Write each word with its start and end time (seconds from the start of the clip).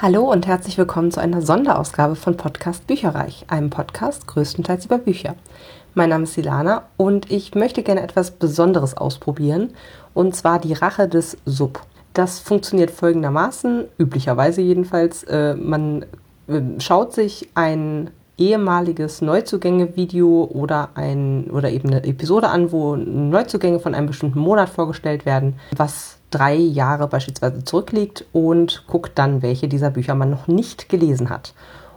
Hallo 0.00 0.30
und 0.30 0.46
herzlich 0.46 0.78
willkommen 0.78 1.10
zu 1.10 1.20
einer 1.20 1.42
Sonderausgabe 1.42 2.14
von 2.14 2.36
Podcast 2.36 2.86
Bücherreich, 2.86 3.44
einem 3.48 3.68
Podcast 3.68 4.28
größtenteils 4.28 4.86
über 4.86 4.96
Bücher. 4.96 5.34
Mein 5.94 6.10
Name 6.10 6.22
ist 6.22 6.34
Silana 6.34 6.84
und 6.96 7.32
ich 7.32 7.56
möchte 7.56 7.82
gerne 7.82 8.02
etwas 8.02 8.30
Besonderes 8.30 8.96
ausprobieren, 8.96 9.70
und 10.14 10.36
zwar 10.36 10.60
die 10.60 10.72
Rache 10.74 11.08
des 11.08 11.36
Sub. 11.46 11.80
Das 12.14 12.38
funktioniert 12.38 12.92
folgendermaßen, 12.92 13.86
üblicherweise 13.98 14.60
jedenfalls. 14.60 15.24
Äh, 15.24 15.56
man 15.56 16.04
äh, 16.46 16.60
schaut 16.78 17.12
sich 17.12 17.48
ein 17.56 18.10
ehemaliges 18.36 19.20
Neuzugänge-Video 19.20 20.44
oder 20.44 20.90
ein 20.94 21.50
oder 21.50 21.72
eben 21.72 21.88
eine 21.88 22.04
Episode 22.04 22.50
an, 22.50 22.70
wo 22.70 22.94
Neuzugänge 22.94 23.80
von 23.80 23.96
einem 23.96 24.06
bestimmten 24.06 24.38
Monat 24.38 24.68
vorgestellt 24.68 25.26
werden, 25.26 25.56
was 25.76 26.17
drei 26.30 26.54
Jahre 26.54 27.08
beispielsweise 27.08 27.64
zurückliegt 27.64 28.24
und 28.32 28.84
guckt 28.86 29.12
dann, 29.18 29.42
welche 29.42 29.68
dieser 29.68 29.90
Bücher 29.90 30.14
man 30.14 30.30
noch 30.30 30.46
nicht 30.46 30.88
gelesen 30.88 31.30
hat. 31.30 31.54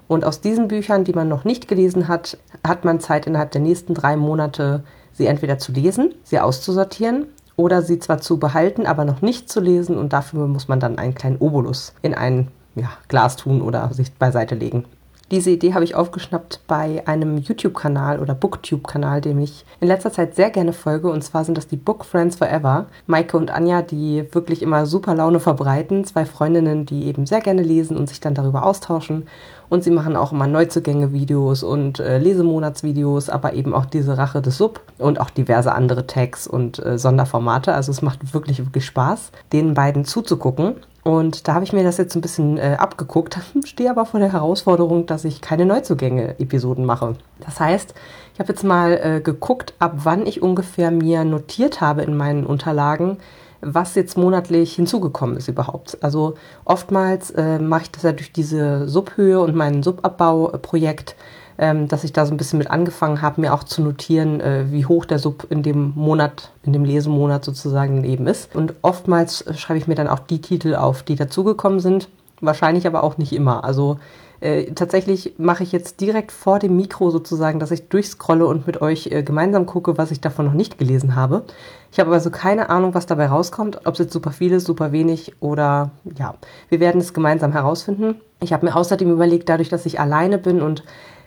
Und 0.08 0.26
aus 0.26 0.42
diesen 0.42 0.68
Büchern, 0.68 1.04
die 1.04 1.14
man 1.14 1.30
noch 1.30 1.46
nicht 1.46 1.68
gelesen 1.68 2.08
hat, 2.08 2.38
hat 2.66 2.84
man 2.84 3.00
Zeit 3.00 3.28
innerhalb 3.28 3.52
der 3.52 3.62
nächsten 3.62 3.94
drei 3.94 4.18
Monate, 4.18 4.84
sie 5.14 5.28
entweder 5.28 5.58
zu 5.58 5.72
lesen, 5.72 6.14
sie 6.24 6.40
auszusortieren 6.40 7.28
oder 7.56 7.82
sie 7.82 8.00
zwar 8.00 8.20
zu 8.20 8.38
behalten, 8.38 8.86
aber 8.86 9.06
noch 9.06 9.22
nicht 9.22 9.50
zu 9.50 9.60
lesen 9.60 9.98
und 9.98 10.14
dafür 10.14 10.48
muss 10.48 10.68
man 10.68 10.80
dann 10.80 10.98
einen 10.98 11.16
kleinen 11.16 11.38
Obolus 11.38 11.94
in 12.02 12.14
ein 12.14 12.50
ja, 12.76 12.90
Glas 13.08 13.36
tun 13.36 13.62
oder 13.62 13.94
sich 13.94 14.14
beiseite 14.14 14.56
legen. 14.56 14.86
Diese 15.32 15.50
Idee 15.50 15.74
habe 15.74 15.86
ich 15.86 15.96
aufgeschnappt 15.96 16.60
bei 16.68 17.08
einem 17.08 17.38
YouTube-Kanal 17.38 18.20
oder 18.20 18.36
Booktube-Kanal, 18.36 19.22
dem 19.22 19.40
ich 19.40 19.64
in 19.80 19.88
letzter 19.88 20.12
Zeit 20.12 20.36
sehr 20.36 20.50
gerne 20.50 20.74
folge. 20.74 21.10
Und 21.10 21.24
zwar 21.24 21.46
sind 21.46 21.58
das 21.58 21.68
die 21.68 21.78
Book 21.78 22.04
Friends 22.04 22.36
Forever. 22.36 22.88
Maike 23.08 23.38
und 23.38 23.50
Anja, 23.50 23.82
die 23.82 24.26
wirklich 24.34 24.62
immer 24.62 24.86
super 24.86 25.16
Laune 25.16 25.40
verbreiten. 25.40 26.04
Zwei 26.04 26.26
Freundinnen, 26.26 26.86
die 26.86 27.06
eben 27.06 27.26
sehr 27.26 27.40
gerne 27.40 27.64
lesen 27.64 27.96
und 27.96 28.10
sich 28.10 28.20
dann 28.20 28.36
darüber 28.36 28.66
austauschen. 28.66 29.26
Und 29.70 29.86
sie 29.86 29.92
machen 29.92 30.18
auch 30.18 30.34
immer 30.34 30.48
Neuzugänge-Videos 30.48 31.64
und 31.64 32.02
äh, 32.02 32.18
Lesemonatsvideos, 32.18 33.30
aber 33.30 33.54
eben 33.54 33.74
auch 33.74 33.86
diese 33.86 34.18
Rache 34.18 34.42
des 34.42 34.58
Sub 34.58 34.82
und 34.98 35.22
auch 35.22 35.30
diverse 35.30 35.72
andere 35.72 36.08
Tags 36.08 36.46
und 36.46 36.86
äh, 36.86 36.98
Sonderformate. 36.98 37.74
Also 37.74 37.94
es 37.94 38.02
macht 38.02 38.34
wirklich, 38.34 38.60
wirklich 38.60 38.86
Spaß, 38.86 39.32
den 39.54 39.76
beiden 39.76 40.04
zuzugucken. 40.04 40.76
Und 41.04 41.48
da 41.48 41.56
habe 41.56 41.66
ich 41.66 41.74
mir 41.74 41.84
das 41.84 41.98
jetzt 41.98 42.16
ein 42.16 42.22
bisschen 42.22 42.58
äh, 42.58 42.76
abgeguckt, 42.78 43.40
stehe 43.66 43.90
aber 43.90 44.06
vor 44.06 44.20
der 44.20 44.32
Herausforderung, 44.32 45.06
dass 45.06 45.26
ich 45.26 45.42
keine 45.42 45.66
Neuzugänge-Episoden 45.66 46.86
mache. 46.86 47.16
Das 47.40 47.60
heißt, 47.60 47.96
ich 48.34 48.40
habe 48.40 48.50
jetzt 48.50 48.64
mal 48.64 48.94
äh, 48.94 49.22
geguckt, 49.22 49.74
ab 49.80 49.94
wann 50.04 50.26
ich 50.26 50.42
ungefähr 50.42 50.92
mir 50.92 51.24
notiert 51.24 51.82
habe 51.82 52.04
in 52.04 52.16
meinen 52.16 52.46
Unterlagen, 52.46 53.18
was 53.62 53.96
jetzt 53.96 54.18
monatlich 54.18 54.76
hinzugekommen 54.76 55.38
ist 55.38 55.48
überhaupt. 55.48 55.98
Also 56.02 56.36
oftmals 56.66 57.32
äh, 57.32 57.60
mache 57.60 57.84
ich 57.84 57.92
das 57.92 58.04
ja 58.04 58.12
durch 58.12 58.32
diese 58.32 58.88
Subhöhe 58.88 59.40
und 59.40 59.56
mein 59.56 59.84
Subabbauprojekt 59.84 61.16
ähm, 61.62 61.88
dass 61.88 62.04
ich 62.04 62.12
da 62.12 62.26
so 62.26 62.34
ein 62.34 62.38
bisschen 62.38 62.58
mit 62.58 62.72
angefangen 62.72 63.22
habe, 63.22 63.40
mir 63.40 63.54
auch 63.54 63.64
zu 63.64 63.84
notieren, 63.84 64.42
äh, 64.42 64.72
wie 64.72 64.88
hoch 64.88 65.06
der 65.06 65.20
Sub 65.20 65.46
in 65.52 65.62
dem 65.62 65.94
Monat, 65.96 66.52
in 66.64 66.74
dem 66.74 66.84
Lesemonat 66.84 67.46
sozusagen 67.46 68.04
eben 68.04 68.26
ist. 68.26 68.56
Und 68.56 68.74
oftmals 68.82 69.44
äh, 69.44 69.54
schreibe 69.54 69.78
ich 69.78 69.88
mir 69.88 69.94
dann 69.94 70.08
auch 70.08 70.20
die 70.20 70.42
Titel 70.42 70.74
auf, 70.74 71.04
die 71.04 71.16
dazugekommen 71.16 71.80
sind. 71.80 72.10
Wahrscheinlich 72.42 72.88
aber 72.88 73.04
auch 73.04 73.20
nicht 73.20 73.32
immer. 73.32 73.64
Also 73.64 74.00
äh, 74.40 74.72
tatsächlich 74.74 75.36
mache 75.38 75.62
ich 75.62 75.72
jetzt 75.72 76.02
direkt 76.02 76.32
vor 76.32 76.58
dem 76.58 76.76
Mikro 76.76 77.12
sozusagen, 77.12 77.60
dass 77.60 77.70
ich 77.70 77.90
durchscrolle 77.90 78.48
und 78.48 78.66
mit 78.66 78.82
euch 78.82 79.12
äh, 79.12 79.22
gemeinsam 79.22 79.68
gucke, 79.68 80.00
was 80.00 80.10
ich 80.10 80.20
davon 80.20 80.48
noch 80.48 80.54
nicht 80.54 80.80
gelesen 80.80 81.16
habe. 81.16 81.44
Ich 81.92 82.00
habe 82.00 82.12
also 82.12 82.32
keine 82.32 82.72
Ahnung, 82.72 82.96
was 82.96 83.06
dabei 83.06 83.28
rauskommt, 83.28 83.86
ob 83.86 83.94
es 83.94 84.00
jetzt 84.00 84.14
super 84.14 84.32
viel 84.32 84.52
ist, 84.54 84.66
super 84.66 84.92
wenig 84.92 85.36
oder 85.42 85.92
ja, 86.18 86.34
wir 86.70 86.80
werden 86.80 87.00
es 87.00 87.14
gemeinsam 87.14 87.52
herausfinden. 87.52 88.16
Ich 88.40 88.52
habe 88.52 88.66
mir 88.66 88.76
außerdem 88.76 89.12
überlegt, 89.12 89.48
dadurch, 89.48 89.70
dass 89.70 89.86
ich 89.86 90.00
alleine 90.00 90.40
bin 90.40 90.64
und 90.64 90.84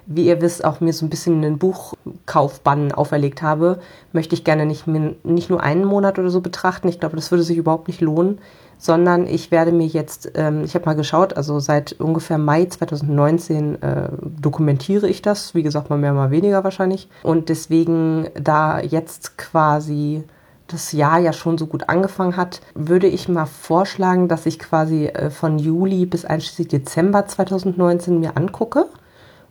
wie 0.07 0.27
ihr 0.27 0.41
wisst, 0.41 0.65
auch 0.65 0.81
mir 0.81 0.93
so 0.93 1.07
ein 1.07 1.11
bisschen 1.11 1.43
einen 1.43 1.59
Buchkaufbann 1.59 2.93
auferlegt 2.93 3.43
habe, 3.43 3.79
möchte 4.13 4.35
ich 4.35 4.45
gerne 4.45 4.67
nicht, 4.67 4.87
nicht 4.87 5.51
nur 5.51 5.63
einen 5.63 5.85
Monat 5.85 6.19
oder 6.19 6.31
so 6.31 6.41
betrachten. 6.41 6.89
Ich 6.89 7.01
glaube, 7.01 7.17
das 7.17 7.31
würde 7.31 7.43
sich 7.43 7.57
überhaupt 7.57 7.89
nicht 7.89 8.01
lohnen, 8.01 8.39
sondern 8.77 9.27
ich 9.27 9.51
werde 9.51 9.73
mir 9.73 9.87
jetzt, 9.87 10.33
ähm, 10.35 10.65
ich 10.65 10.75
habe 10.75 10.85
mal 10.85 10.95
geschaut, 10.95 11.37
also 11.37 11.59
seit 11.59 11.93
ungefähr 12.01 12.39
Mai 12.39 12.67
2019 12.67 13.83
äh, 13.83 14.09
dokumentiere 14.21 15.09
ich 15.09 15.23
das, 15.23 15.55
wie 15.55 15.63
gesagt, 15.63 15.91
mal 15.91 15.99
mehr, 15.99 16.13
mal 16.13 16.31
weniger 16.31 16.65
wahrscheinlich. 16.65 17.09
Und 17.23 17.49
deswegen, 17.49 18.29
da 18.35 18.81
jetzt 18.81 19.39
quasi 19.39 20.25
das 20.67 20.93
Jahr 20.93 21.19
ja 21.19 21.33
schon 21.33 21.59
so 21.59 21.67
gut 21.67 21.89
angefangen 21.89 22.37
hat, 22.37 22.61
würde 22.75 23.07
ich 23.07 23.29
mal 23.29 23.47
vorschlagen, 23.47 24.29
dass 24.29 24.47
ich 24.47 24.59
quasi 24.59 25.07
äh, 25.07 25.31
von 25.31 25.59
Juli 25.59 26.07
bis 26.07 26.25
einschließlich 26.25 26.69
Dezember 26.69 27.27
2019 27.27 28.19
mir 28.21 28.37
angucke 28.37 28.87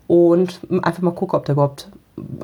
und 0.08 0.60
einfach 0.82 1.02
mal 1.02 1.12
gucke, 1.12 1.36
ob 1.36 1.46
da 1.46 1.54
überhaupt 1.54 1.90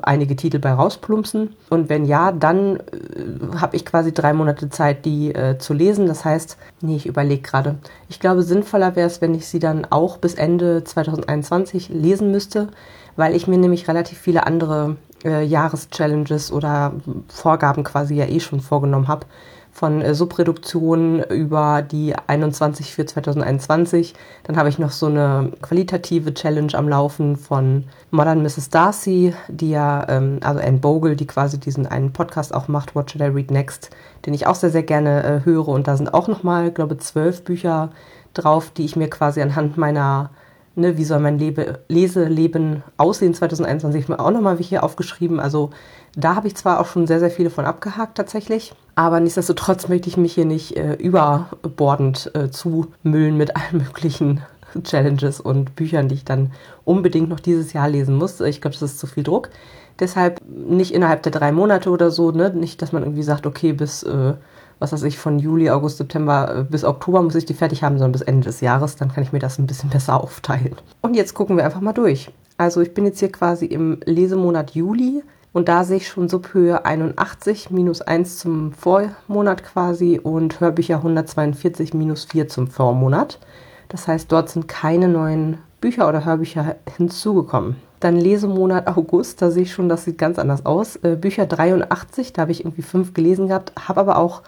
einige 0.02 0.36
Titel 0.36 0.58
bei 0.58 0.72
rausplumpsen. 0.72 1.54
Und 1.68 1.88
wenn 1.88 2.04
ja, 2.04 2.32
dann 2.32 2.76
äh, 2.76 3.56
habe 3.56 3.76
ich 3.76 3.86
quasi 3.86 4.12
drei 4.12 4.32
Monate 4.32 4.68
Zeit, 4.68 5.04
die 5.04 5.34
äh, 5.34 5.58
zu 5.58 5.74
lesen. 5.74 6.06
Das 6.06 6.24
heißt, 6.24 6.56
nee, 6.80 6.96
ich 6.96 7.06
überlege 7.06 7.42
gerade. 7.42 7.76
Ich 8.08 8.20
glaube, 8.20 8.42
sinnvoller 8.42 8.96
wäre 8.96 9.06
es, 9.06 9.20
wenn 9.20 9.34
ich 9.34 9.46
sie 9.46 9.58
dann 9.58 9.86
auch 9.88 10.18
bis 10.18 10.34
Ende 10.34 10.82
2021 10.84 11.88
lesen 11.88 12.30
müsste, 12.30 12.68
weil 13.16 13.34
ich 13.34 13.46
mir 13.46 13.58
nämlich 13.58 13.86
relativ 13.88 14.18
viele 14.18 14.46
andere 14.46 14.96
äh, 15.24 15.44
Jahreschallenges 15.44 16.50
oder 16.50 16.94
Vorgaben 17.28 17.84
quasi 17.84 18.14
ja 18.14 18.26
eh 18.26 18.40
schon 18.40 18.60
vorgenommen 18.60 19.08
habe 19.08 19.26
von 19.72 20.02
äh, 20.02 20.14
Subreduktion 20.14 21.22
über 21.22 21.82
die 21.82 22.14
21 22.26 22.94
für 22.94 23.06
2021. 23.06 24.14
Dann 24.44 24.56
habe 24.56 24.68
ich 24.68 24.78
noch 24.78 24.90
so 24.90 25.06
eine 25.06 25.52
qualitative 25.62 26.34
Challenge 26.34 26.74
am 26.74 26.88
Laufen 26.88 27.36
von 27.36 27.84
Modern 28.10 28.42
Mrs. 28.42 28.70
Darcy, 28.70 29.34
die 29.48 29.70
ja, 29.70 30.06
ähm, 30.08 30.40
also 30.42 30.60
Anne 30.60 30.78
Bogle, 30.78 31.16
die 31.16 31.26
quasi 31.26 31.58
diesen 31.58 31.86
einen 31.86 32.12
Podcast 32.12 32.54
auch 32.54 32.68
macht, 32.68 32.94
What 32.94 33.10
Should 33.10 33.22
I 33.22 33.32
Read 33.34 33.50
Next, 33.50 33.90
den 34.26 34.34
ich 34.34 34.46
auch 34.46 34.54
sehr, 34.56 34.70
sehr 34.70 34.82
gerne 34.82 35.22
äh, 35.22 35.44
höre. 35.44 35.68
Und 35.68 35.88
da 35.88 35.96
sind 35.96 36.12
auch 36.12 36.28
nochmal, 36.28 36.70
glaube 36.70 36.94
ich, 36.94 37.00
zwölf 37.00 37.44
Bücher 37.44 37.90
drauf, 38.34 38.70
die 38.70 38.84
ich 38.84 38.96
mir 38.96 39.08
quasi 39.08 39.40
anhand 39.40 39.76
meiner 39.76 40.30
Ne, 40.76 40.96
wie 40.96 41.04
soll 41.04 41.18
mein 41.18 41.38
Lebe, 41.38 41.80
Leseleben 41.88 42.84
aussehen 42.96 43.34
2021, 43.34 44.08
mir 44.08 44.20
auch 44.20 44.30
nochmal 44.30 44.56
hier 44.58 44.84
aufgeschrieben. 44.84 45.40
Also 45.40 45.70
da 46.14 46.36
habe 46.36 46.46
ich 46.46 46.54
zwar 46.54 46.78
auch 46.78 46.86
schon 46.86 47.08
sehr, 47.08 47.18
sehr 47.18 47.30
viele 47.30 47.50
von 47.50 47.64
abgehakt 47.64 48.16
tatsächlich, 48.16 48.72
aber 48.94 49.18
nichtsdestotrotz 49.18 49.88
möchte 49.88 50.08
ich 50.08 50.16
mich 50.16 50.34
hier 50.34 50.44
nicht 50.44 50.76
äh, 50.76 50.94
überbordend 50.94 52.30
äh, 52.34 52.50
zumüllen 52.50 53.36
mit 53.36 53.56
allen 53.56 53.78
möglichen 53.84 54.42
Challenges 54.84 55.40
und 55.40 55.74
Büchern, 55.74 56.08
die 56.08 56.14
ich 56.14 56.24
dann 56.24 56.52
unbedingt 56.84 57.28
noch 57.28 57.40
dieses 57.40 57.72
Jahr 57.72 57.88
lesen 57.88 58.14
muss. 58.16 58.40
Ich 58.40 58.60
glaube, 58.60 58.76
das 58.78 58.92
ist 58.92 59.00
zu 59.00 59.08
viel 59.08 59.24
Druck. 59.24 59.50
Deshalb 59.98 60.40
nicht 60.46 60.94
innerhalb 60.94 61.24
der 61.24 61.32
drei 61.32 61.50
Monate 61.50 61.90
oder 61.90 62.10
so, 62.10 62.30
ne? 62.30 62.50
Nicht, 62.50 62.80
dass 62.80 62.92
man 62.92 63.02
irgendwie 63.02 63.24
sagt, 63.24 63.46
okay, 63.46 63.72
bis, 63.72 64.02
äh, 64.02 64.34
was 64.80 64.92
weiß 64.92 65.04
ich, 65.04 65.18
von 65.18 65.38
Juli, 65.38 65.70
August, 65.70 65.98
September 65.98 66.56
äh, 66.56 66.64
bis 66.64 66.84
Oktober 66.84 67.22
muss 67.22 67.36
ich 67.36 67.46
die 67.46 67.54
fertig 67.54 67.84
haben, 67.84 67.98
sondern 67.98 68.12
bis 68.12 68.22
Ende 68.22 68.46
des 68.46 68.60
Jahres. 68.60 68.96
Dann 68.96 69.12
kann 69.12 69.22
ich 69.22 69.32
mir 69.32 69.38
das 69.38 69.58
ein 69.58 69.66
bisschen 69.66 69.90
besser 69.90 70.20
aufteilen. 70.20 70.74
Und 71.02 71.14
jetzt 71.14 71.34
gucken 71.34 71.56
wir 71.56 71.64
einfach 71.64 71.80
mal 71.80 71.92
durch. 71.92 72.32
Also 72.56 72.80
ich 72.80 72.92
bin 72.92 73.04
jetzt 73.04 73.20
hier 73.20 73.30
quasi 73.30 73.66
im 73.66 74.00
Lesemonat 74.04 74.72
Juli. 74.72 75.22
Und 75.52 75.68
da 75.68 75.84
sehe 75.84 75.96
ich 75.96 76.08
schon 76.08 76.28
Subhöhe 76.28 76.84
81 76.84 77.70
minus 77.70 78.02
1 78.02 78.38
zum 78.38 78.72
Vormonat 78.72 79.64
quasi 79.64 80.20
und 80.22 80.60
Hörbücher 80.60 80.96
142 80.96 81.92
minus 81.92 82.24
4 82.24 82.48
zum 82.48 82.68
Vormonat. 82.68 83.40
Das 83.88 84.06
heißt, 84.06 84.30
dort 84.30 84.48
sind 84.48 84.68
keine 84.68 85.08
neuen 85.08 85.58
Bücher 85.80 86.08
oder 86.08 86.24
Hörbücher 86.24 86.76
hinzugekommen. 86.96 87.76
Dann 87.98 88.16
Lesemonat 88.16 88.86
August, 88.86 89.42
da 89.42 89.50
sehe 89.50 89.64
ich 89.64 89.72
schon, 89.72 89.88
das 89.88 90.04
sieht 90.04 90.18
ganz 90.18 90.38
anders 90.38 90.64
aus. 90.64 90.96
Äh, 90.96 91.16
Bücher 91.16 91.46
83, 91.46 92.32
da 92.32 92.42
habe 92.42 92.52
ich 92.52 92.60
irgendwie 92.60 92.82
fünf 92.82 93.12
gelesen 93.12 93.48
gehabt, 93.48 93.72
habe 93.88 94.00
aber 94.00 94.18
auch 94.18 94.42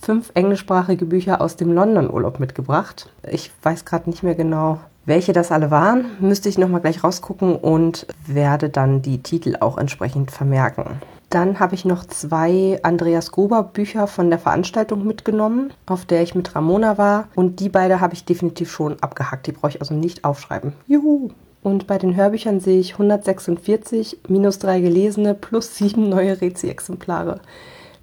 fünf 0.00 0.30
englischsprachige 0.34 1.04
Bücher 1.04 1.40
aus 1.40 1.56
dem 1.56 1.72
London-Urlaub 1.72 2.40
mitgebracht. 2.40 3.10
Ich 3.30 3.50
weiß 3.62 3.84
gerade 3.84 4.08
nicht 4.08 4.22
mehr 4.22 4.34
genau, 4.34 4.80
welche 5.04 5.32
das 5.32 5.50
alle 5.50 5.70
waren, 5.70 6.04
müsste 6.20 6.48
ich 6.48 6.58
nochmal 6.58 6.82
gleich 6.82 7.02
rausgucken 7.02 7.56
und 7.56 8.06
werde 8.26 8.68
dann 8.68 9.00
die 9.00 9.22
Titel 9.22 9.56
auch 9.60 9.78
entsprechend 9.78 10.30
vermerken. 10.30 11.00
Dann 11.30 11.60
habe 11.60 11.74
ich 11.74 11.84
noch 11.84 12.06
zwei 12.06 12.78
Andreas 12.82 13.32
Gruber 13.32 13.62
Bücher 13.62 14.06
von 14.06 14.30
der 14.30 14.38
Veranstaltung 14.38 15.06
mitgenommen, 15.06 15.72
auf 15.86 16.06
der 16.06 16.22
ich 16.22 16.34
mit 16.34 16.54
Ramona 16.54 16.96
war. 16.96 17.28
Und 17.34 17.60
die 17.60 17.68
beide 17.68 18.00
habe 18.00 18.14
ich 18.14 18.24
definitiv 18.24 18.70
schon 18.70 18.96
abgehackt. 19.02 19.46
Die 19.46 19.52
brauche 19.52 19.72
ich 19.72 19.80
also 19.80 19.94
nicht 19.94 20.24
aufschreiben. 20.24 20.72
Juhu! 20.86 21.30
Und 21.62 21.86
bei 21.86 21.98
den 21.98 22.16
Hörbüchern 22.16 22.60
sehe 22.60 22.80
ich 22.80 22.92
146 22.92 24.20
minus 24.28 24.58
drei 24.58 24.80
gelesene 24.80 25.34
plus 25.34 25.76
sieben 25.76 26.08
neue 26.08 26.40
Rezi-Exemplare. 26.40 27.40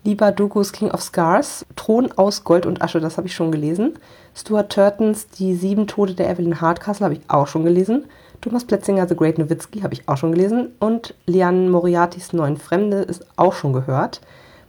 Lieber 0.06 0.32
Dokus 0.32 0.72
King 0.72 0.92
of 0.92 1.02
Scars, 1.02 1.66
Thron 1.76 2.12
aus 2.16 2.44
Gold 2.44 2.68
und 2.68 2.84
Asche, 2.84 3.00
das 3.00 3.18
habe 3.18 3.26
ich 3.26 3.34
schon 3.34 3.52
gelesen. 3.52 3.98
Stuart 4.36 4.72
Turtons 4.72 5.28
Die 5.30 5.56
sieben 5.56 5.88
Tode 5.88 6.14
der 6.14 6.30
Evelyn 6.30 6.62
Hardcastle 6.62 7.06
habe 7.06 7.16
ich 7.16 7.22
auch 7.28 7.48
schon 7.48 7.64
gelesen. 7.64 8.06
Thomas 8.40 8.66
Pletzinger 8.66 9.08
The 9.08 9.16
Great 9.16 9.40
Nowitzki 9.40 9.80
habe 9.80 9.96
ich 9.96 10.08
auch 10.08 10.18
schon 10.18 10.32
gelesen. 10.32 10.74
Und 10.80 11.16
Liane 11.26 11.72
Moriartys 11.72 12.34
Neun 12.34 12.58
Fremde 12.58 12.98
ist 12.98 13.26
auch 13.36 13.54
schon 13.54 13.74
gehört. 13.74 14.22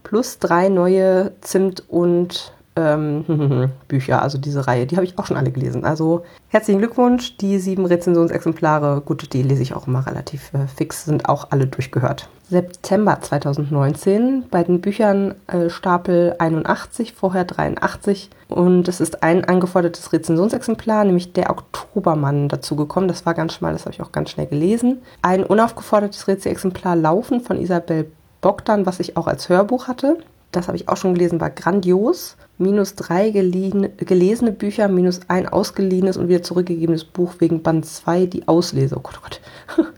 Plus 0.05 0.39
drei 0.39 0.71
neue 0.71 1.33
Zimt- 1.43 1.85
und 1.87 2.55
ähm, 2.77 3.71
Bücher, 3.89 4.23
also 4.23 4.39
diese 4.39 4.67
Reihe, 4.67 4.87
die 4.87 4.97
habe 4.97 5.07
ich 5.07 5.19
auch 5.19 5.27
schon 5.27 5.37
alle 5.37 5.51
gelesen. 5.51 5.85
Also 5.85 6.25
herzlichen 6.49 6.79
Glückwunsch, 6.79 7.37
die 7.39 7.59
sieben 7.59 7.87
Rezensionsexemplare, 7.87 9.03
gut, 9.05 9.33
die 9.33 9.43
lese 9.43 9.63
ich 9.63 9.75
auch 9.75 9.87
immer 9.87 10.07
relativ 10.07 10.53
äh, 10.55 10.67
fix, 10.67 11.05
sind 11.05 11.29
auch 11.29 11.49
alle 11.51 11.67
durchgehört. 11.67 12.29
September 12.49 13.19
2019 13.21 14.45
bei 14.51 14.63
den 14.63 14.81
Büchern 14.81 15.35
äh, 15.49 15.69
Stapel 15.69 16.37
81, 16.39 17.13
vorher 17.13 17.45
83 17.45 18.31
und 18.49 18.87
es 18.87 19.01
ist 19.01 19.25
ein 19.25 19.45
angefordertes 19.45 20.13
Rezensionsexemplar, 20.13 21.05
nämlich 21.05 21.33
der 21.33 21.51
Oktobermann 21.51 22.49
dazu 22.49 22.77
gekommen. 22.77 23.09
Das 23.09 23.27
war 23.27 23.35
ganz 23.35 23.55
schmal, 23.55 23.73
das 23.73 23.83
habe 23.83 23.95
ich 23.95 24.03
auch 24.03 24.13
ganz 24.13 24.31
schnell 24.31 24.47
gelesen. 24.47 25.03
Ein 25.23 25.43
unaufgefordertes 25.43 26.29
Rezensionsexemplar 26.29 26.95
Laufen 26.95 27.41
von 27.41 27.61
Isabel 27.61 28.11
Bogdan, 28.41 28.87
was 28.87 29.01
ich 29.01 29.17
auch 29.17 29.27
als 29.27 29.49
Hörbuch 29.49 29.89
hatte. 29.89 30.19
Das 30.57 30.69
habe 30.69 30.77
ich 30.79 30.89
auch 30.89 30.97
schon 30.97 31.13
gelesen, 31.13 31.39
war 31.39 31.51
grandios. 31.51 32.37
Minus 32.57 32.95
drei 32.95 33.31
gelesene 33.31 34.53
Bücher, 34.53 34.89
minus 34.89 35.21
ein 35.29 35.47
ausgeliehenes 35.47 36.17
und 36.17 36.29
wieder 36.29 36.43
zurückgegebenes 36.43 37.05
Buch 37.05 37.35
wegen 37.41 37.63
Band 37.63 37.85
2, 37.85 38.25
die 38.25 38.49
Auslese. 38.49 38.97
Oh 38.97 39.01
Gott, 39.01 39.19
oh 39.19 39.23
Gott. 39.23 39.41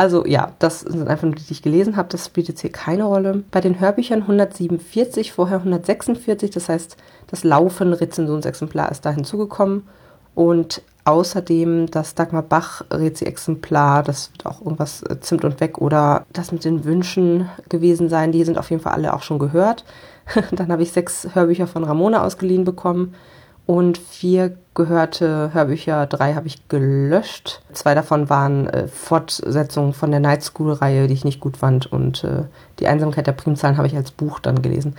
Also 0.00 0.24
ja, 0.24 0.52
das 0.60 0.82
sind 0.82 1.08
einfach 1.08 1.24
nur 1.24 1.34
die, 1.34 1.42
die 1.42 1.52
ich 1.52 1.60
gelesen 1.60 1.96
habe. 1.96 2.08
Das 2.08 2.26
spielt 2.26 2.46
jetzt 2.46 2.60
hier 2.60 2.70
keine 2.70 3.02
Rolle. 3.02 3.42
Bei 3.50 3.60
den 3.60 3.80
Hörbüchern 3.80 4.22
147, 4.22 5.32
vorher 5.32 5.58
146. 5.58 6.52
Das 6.52 6.68
heißt, 6.68 6.96
das 7.26 7.42
laufende 7.42 8.00
Rezensionsexemplar 8.00 8.92
ist 8.92 9.04
da 9.04 9.10
hinzugekommen. 9.10 9.88
Und 10.38 10.82
außerdem 11.04 11.90
das 11.90 12.14
Dagmar 12.14 12.44
Bach 12.44 12.84
Rezi-Exemplar, 12.92 14.04
das 14.04 14.30
wird 14.30 14.46
auch 14.46 14.60
irgendwas 14.60 15.02
äh, 15.02 15.18
Zimt 15.18 15.44
und 15.44 15.60
Weg 15.60 15.78
oder 15.78 16.26
das 16.32 16.52
mit 16.52 16.64
den 16.64 16.84
Wünschen 16.84 17.48
gewesen 17.68 18.08
sein. 18.08 18.30
Die 18.30 18.44
sind 18.44 18.56
auf 18.56 18.70
jeden 18.70 18.80
Fall 18.80 18.92
alle 18.92 19.14
auch 19.14 19.22
schon 19.22 19.40
gehört. 19.40 19.84
Dann 20.52 20.70
habe 20.70 20.84
ich 20.84 20.92
sechs 20.92 21.26
Hörbücher 21.34 21.66
von 21.66 21.82
Ramona 21.82 22.22
ausgeliehen 22.22 22.62
bekommen 22.62 23.16
und 23.66 23.98
vier 23.98 24.56
gehörte 24.74 25.52
Hörbücher, 25.52 26.06
drei 26.06 26.34
habe 26.34 26.46
ich 26.46 26.68
gelöscht. 26.68 27.60
Zwei 27.72 27.96
davon 27.96 28.30
waren 28.30 28.68
äh, 28.68 28.86
Fortsetzungen 28.86 29.92
von 29.92 30.12
der 30.12 30.20
Night 30.20 30.44
School-Reihe, 30.44 31.08
die 31.08 31.14
ich 31.14 31.24
nicht 31.24 31.40
gut 31.40 31.56
fand 31.56 31.90
und 31.90 32.22
äh, 32.22 32.44
die 32.78 32.86
Einsamkeit 32.86 33.26
der 33.26 33.32
Primzahlen 33.32 33.76
habe 33.76 33.88
ich 33.88 33.96
als 33.96 34.12
Buch 34.12 34.38
dann 34.38 34.62
gelesen. 34.62 34.94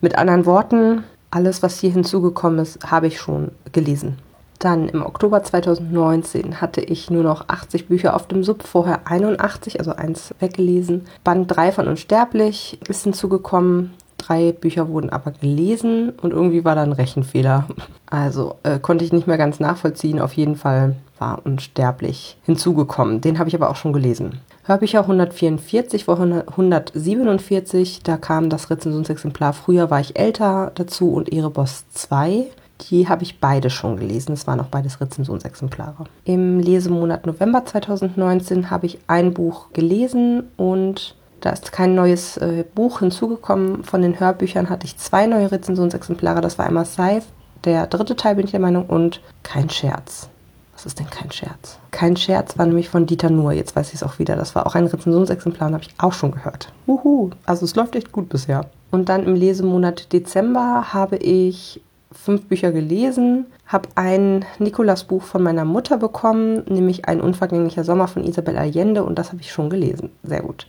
Mit 0.00 0.16
anderen 0.16 0.46
Worten, 0.46 1.02
alles, 1.32 1.64
was 1.64 1.80
hier 1.80 1.90
hinzugekommen 1.90 2.60
ist, 2.60 2.92
habe 2.92 3.08
ich 3.08 3.18
schon 3.18 3.50
gelesen. 3.72 4.18
Dann 4.64 4.88
im 4.88 5.04
Oktober 5.04 5.42
2019 5.42 6.62
hatte 6.62 6.80
ich 6.80 7.10
nur 7.10 7.22
noch 7.22 7.50
80 7.50 7.86
Bücher 7.86 8.16
auf 8.16 8.26
dem 8.28 8.42
Sub, 8.42 8.62
vorher 8.62 9.00
81, 9.04 9.78
also 9.78 9.90
eins 9.90 10.34
weggelesen. 10.40 11.02
Band 11.22 11.54
3 11.54 11.70
von 11.70 11.86
Unsterblich 11.86 12.78
ist 12.88 13.04
hinzugekommen. 13.04 13.92
Drei 14.16 14.52
Bücher 14.52 14.88
wurden 14.88 15.10
aber 15.10 15.32
gelesen 15.32 16.14
und 16.22 16.30
irgendwie 16.30 16.64
war 16.64 16.76
da 16.76 16.82
ein 16.82 16.92
Rechenfehler. 16.92 17.66
Also 18.06 18.54
äh, 18.62 18.78
konnte 18.78 19.04
ich 19.04 19.12
nicht 19.12 19.26
mehr 19.26 19.36
ganz 19.36 19.60
nachvollziehen. 19.60 20.18
Auf 20.18 20.32
jeden 20.32 20.56
Fall 20.56 20.96
war 21.18 21.42
Unsterblich 21.44 22.38
hinzugekommen. 22.44 23.20
Den 23.20 23.38
habe 23.38 23.50
ich 23.50 23.54
aber 23.54 23.68
auch 23.68 23.76
schon 23.76 23.92
gelesen. 23.92 24.40
Hörbücher 24.62 25.00
144 25.00 26.06
vor 26.06 26.18
147, 26.18 28.02
da 28.02 28.16
kam 28.16 28.48
das 28.48 28.70
Rezensionsexemplar 28.70 29.52
Früher 29.52 29.90
war 29.90 30.00
ich 30.00 30.18
älter 30.18 30.72
dazu 30.74 31.12
und 31.12 31.30
Erebos 31.30 31.84
2. 31.92 32.46
Die 32.80 33.08
habe 33.08 33.22
ich 33.22 33.40
beide 33.40 33.70
schon 33.70 33.96
gelesen. 33.96 34.32
Es 34.32 34.46
waren 34.46 34.60
auch 34.60 34.66
beides 34.66 35.00
Rezensionsexemplare. 35.00 36.04
Im 36.24 36.58
Lesemonat 36.60 37.26
November 37.26 37.64
2019 37.64 38.70
habe 38.70 38.86
ich 38.86 38.98
ein 39.06 39.32
Buch 39.32 39.72
gelesen 39.72 40.48
und 40.56 41.16
da 41.40 41.50
ist 41.50 41.72
kein 41.72 41.94
neues 41.94 42.36
äh, 42.38 42.64
Buch 42.74 43.00
hinzugekommen. 43.00 43.84
Von 43.84 44.02
den 44.02 44.18
Hörbüchern 44.18 44.70
hatte 44.70 44.86
ich 44.86 44.96
zwei 44.96 45.26
neue 45.26 45.52
Rezensionsexemplare. 45.52 46.40
Das 46.40 46.58
war 46.58 46.66
einmal 46.66 46.86
Scythe, 46.86 47.26
der 47.64 47.86
dritte 47.86 48.16
Teil 48.16 48.34
bin 48.36 48.44
ich 48.44 48.50
der 48.50 48.60
Meinung, 48.60 48.86
und 48.86 49.20
Kein 49.42 49.70
Scherz. 49.70 50.28
Was 50.72 50.86
ist 50.86 50.98
denn 50.98 51.08
kein 51.08 51.30
Scherz? 51.30 51.78
Kein 51.92 52.16
Scherz 52.16 52.58
war 52.58 52.66
nämlich 52.66 52.88
von 52.88 53.06
Dieter 53.06 53.30
Nuhr. 53.30 53.52
Jetzt 53.52 53.76
weiß 53.76 53.88
ich 53.88 53.94
es 53.94 54.02
auch 54.02 54.18
wieder. 54.18 54.36
Das 54.36 54.54
war 54.54 54.66
auch 54.66 54.74
ein 54.74 54.86
Rezensionsexemplar 54.86 55.68
und 55.68 55.74
habe 55.74 55.84
ich 55.84 55.94
auch 55.98 56.12
schon 56.12 56.32
gehört. 56.32 56.72
Uhu. 56.86 57.30
Also 57.46 57.64
es 57.64 57.76
läuft 57.76 57.94
echt 57.94 58.10
gut 58.10 58.28
bisher. 58.28 58.66
Und 58.90 59.08
dann 59.08 59.24
im 59.24 59.34
Lesemonat 59.34 60.12
Dezember 60.12 60.92
habe 60.92 61.16
ich 61.16 61.80
fünf 62.14 62.46
Bücher 62.46 62.72
gelesen, 62.72 63.46
habe 63.66 63.88
ein 63.94 64.44
Nikolas-Buch 64.58 65.22
von 65.22 65.42
meiner 65.42 65.64
Mutter 65.64 65.98
bekommen, 65.98 66.64
nämlich 66.68 67.06
Ein 67.06 67.20
unvergänglicher 67.20 67.84
Sommer 67.84 68.08
von 68.08 68.24
Isabel 68.24 68.56
Allende 68.56 69.04
und 69.04 69.18
das 69.18 69.32
habe 69.32 69.40
ich 69.40 69.52
schon 69.52 69.70
gelesen. 69.70 70.10
Sehr 70.22 70.42
gut. 70.42 70.66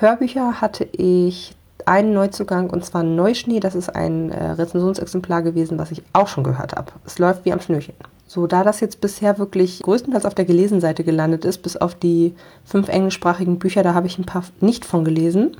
Hörbücher 0.00 0.60
hatte 0.60 0.84
ich 0.92 1.54
einen 1.86 2.12
Neuzugang 2.12 2.70
und 2.70 2.84
zwar 2.84 3.02
Neuschnee. 3.02 3.60
Das 3.60 3.74
ist 3.74 3.94
ein 3.94 4.30
äh, 4.30 4.50
Rezensionsexemplar 4.52 5.42
gewesen, 5.42 5.78
was 5.78 5.90
ich 5.90 6.02
auch 6.12 6.28
schon 6.28 6.44
gehört 6.44 6.74
habe. 6.74 6.92
Es 7.06 7.18
läuft 7.18 7.44
wie 7.44 7.52
am 7.52 7.60
Schnürchen. 7.60 7.94
So, 8.26 8.46
da 8.46 8.62
das 8.62 8.80
jetzt 8.80 9.00
bisher 9.00 9.38
wirklich 9.38 9.82
größtenteils 9.82 10.26
auf 10.26 10.34
der 10.34 10.44
Gelesenseite 10.44 11.02
gelandet 11.02 11.46
ist, 11.46 11.62
bis 11.62 11.78
auf 11.78 11.94
die 11.94 12.34
fünf 12.64 12.88
englischsprachigen 12.88 13.58
Bücher, 13.58 13.82
da 13.82 13.94
habe 13.94 14.06
ich 14.06 14.18
ein 14.18 14.26
paar 14.26 14.44
nicht 14.60 14.84
von 14.84 15.04
gelesen. 15.04 15.56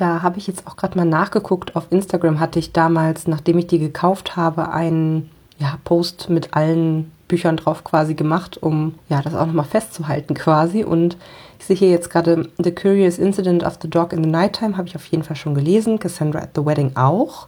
Da 0.00 0.22
habe 0.22 0.38
ich 0.38 0.46
jetzt 0.46 0.66
auch 0.66 0.76
gerade 0.76 0.96
mal 0.96 1.04
nachgeguckt. 1.04 1.76
Auf 1.76 1.88
Instagram 1.90 2.40
hatte 2.40 2.58
ich 2.58 2.72
damals, 2.72 3.26
nachdem 3.26 3.58
ich 3.58 3.66
die 3.66 3.78
gekauft 3.78 4.34
habe, 4.34 4.72
einen 4.72 5.28
ja, 5.58 5.76
Post 5.84 6.30
mit 6.30 6.54
allen 6.54 7.12
Büchern 7.28 7.58
drauf 7.58 7.84
quasi 7.84 8.14
gemacht, 8.14 8.56
um 8.62 8.94
ja 9.10 9.20
das 9.20 9.34
auch 9.34 9.44
nochmal 9.44 9.66
festzuhalten 9.66 10.32
quasi. 10.32 10.84
Und 10.84 11.18
ich 11.58 11.66
sehe 11.66 11.76
hier 11.76 11.90
jetzt 11.90 12.08
gerade 12.08 12.48
The 12.56 12.74
Curious 12.74 13.18
Incident 13.18 13.62
of 13.62 13.76
the 13.82 13.90
Dog 13.90 14.14
in 14.14 14.24
the 14.24 14.30
Nighttime, 14.30 14.78
habe 14.78 14.88
ich 14.88 14.96
auf 14.96 15.04
jeden 15.04 15.22
Fall 15.22 15.36
schon 15.36 15.54
gelesen. 15.54 15.98
Cassandra 15.98 16.38
at 16.38 16.52
the 16.54 16.64
Wedding 16.64 16.92
auch. 16.96 17.46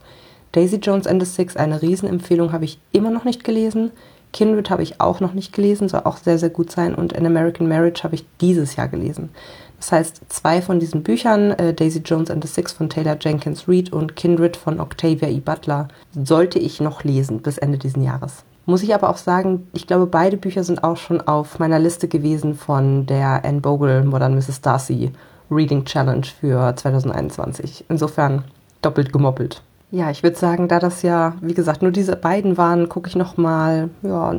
Daisy 0.51 0.75
Jones 0.75 1.07
and 1.07 1.23
the 1.23 1.27
Six, 1.27 1.57
eine 1.57 1.81
Riesenempfehlung, 1.81 2.51
habe 2.51 2.65
ich 2.65 2.77
immer 2.91 3.09
noch 3.09 3.23
nicht 3.23 3.43
gelesen. 3.43 3.89
Kindred 4.33 4.69
habe 4.69 4.83
ich 4.83 4.99
auch 4.99 5.21
noch 5.21 5.33
nicht 5.33 5.53
gelesen, 5.53 5.87
soll 5.87 6.01
auch 6.03 6.17
sehr, 6.17 6.37
sehr 6.37 6.49
gut 6.49 6.71
sein. 6.71 6.93
Und 6.93 7.15
An 7.15 7.25
American 7.25 7.69
Marriage 7.69 8.03
habe 8.03 8.15
ich 8.15 8.25
dieses 8.41 8.75
Jahr 8.75 8.89
gelesen. 8.89 9.29
Das 9.77 9.91
heißt, 9.91 10.21
zwei 10.29 10.61
von 10.61 10.79
diesen 10.79 11.03
Büchern, 11.03 11.51
äh, 11.51 11.73
Daisy 11.73 11.99
Jones 11.99 12.31
and 12.31 12.43
the 12.43 12.49
Six 12.49 12.71
von 12.71 12.89
Taylor 12.89 13.17
Jenkins 13.19 13.67
Reid 13.67 13.91
und 13.91 14.15
Kindred 14.15 14.57
von 14.57 14.79
Octavia 14.79 15.29
E. 15.29 15.39
Butler, 15.39 15.87
sollte 16.13 16.57
ich 16.57 16.81
noch 16.81 17.03
lesen 17.03 17.41
bis 17.41 17.57
Ende 17.57 17.77
diesen 17.77 18.03
Jahres. 18.03 18.43
Muss 18.65 18.81
ich 18.81 18.95
aber 18.95 19.09
auch 19.09 19.17
sagen, 19.17 19.67
ich 19.73 19.87
glaube, 19.87 20.05
beide 20.05 20.37
Bücher 20.37 20.63
sind 20.63 20.85
auch 20.85 20.95
schon 20.95 21.19
auf 21.19 21.59
meiner 21.59 21.79
Liste 21.79 22.07
gewesen 22.07 22.55
von 22.55 23.05
der 23.05 23.43
Anne 23.43 23.59
Bogle 23.59 24.03
Modern 24.03 24.35
Mrs. 24.35 24.61
Darcy 24.61 25.11
Reading 25.51 25.83
Challenge 25.83 26.25
für 26.39 26.73
2021. 26.73 27.85
Insofern 27.89 28.45
doppelt 28.81 29.11
gemoppelt. 29.11 29.61
Ja, 29.93 30.09
ich 30.09 30.23
würde 30.23 30.35
sagen, 30.35 30.67
da 30.67 30.79
das 30.79 31.03
ja, 31.03 31.35
wie 31.39 31.53
gesagt, 31.53 31.83
nur 31.83 31.91
diese 31.91 32.15
beiden 32.15 32.57
waren, 32.57 32.89
gucke 32.89 33.09
ich 33.09 33.15
noch 33.15 33.37
mal, 33.37 33.91
ja, 34.01 34.33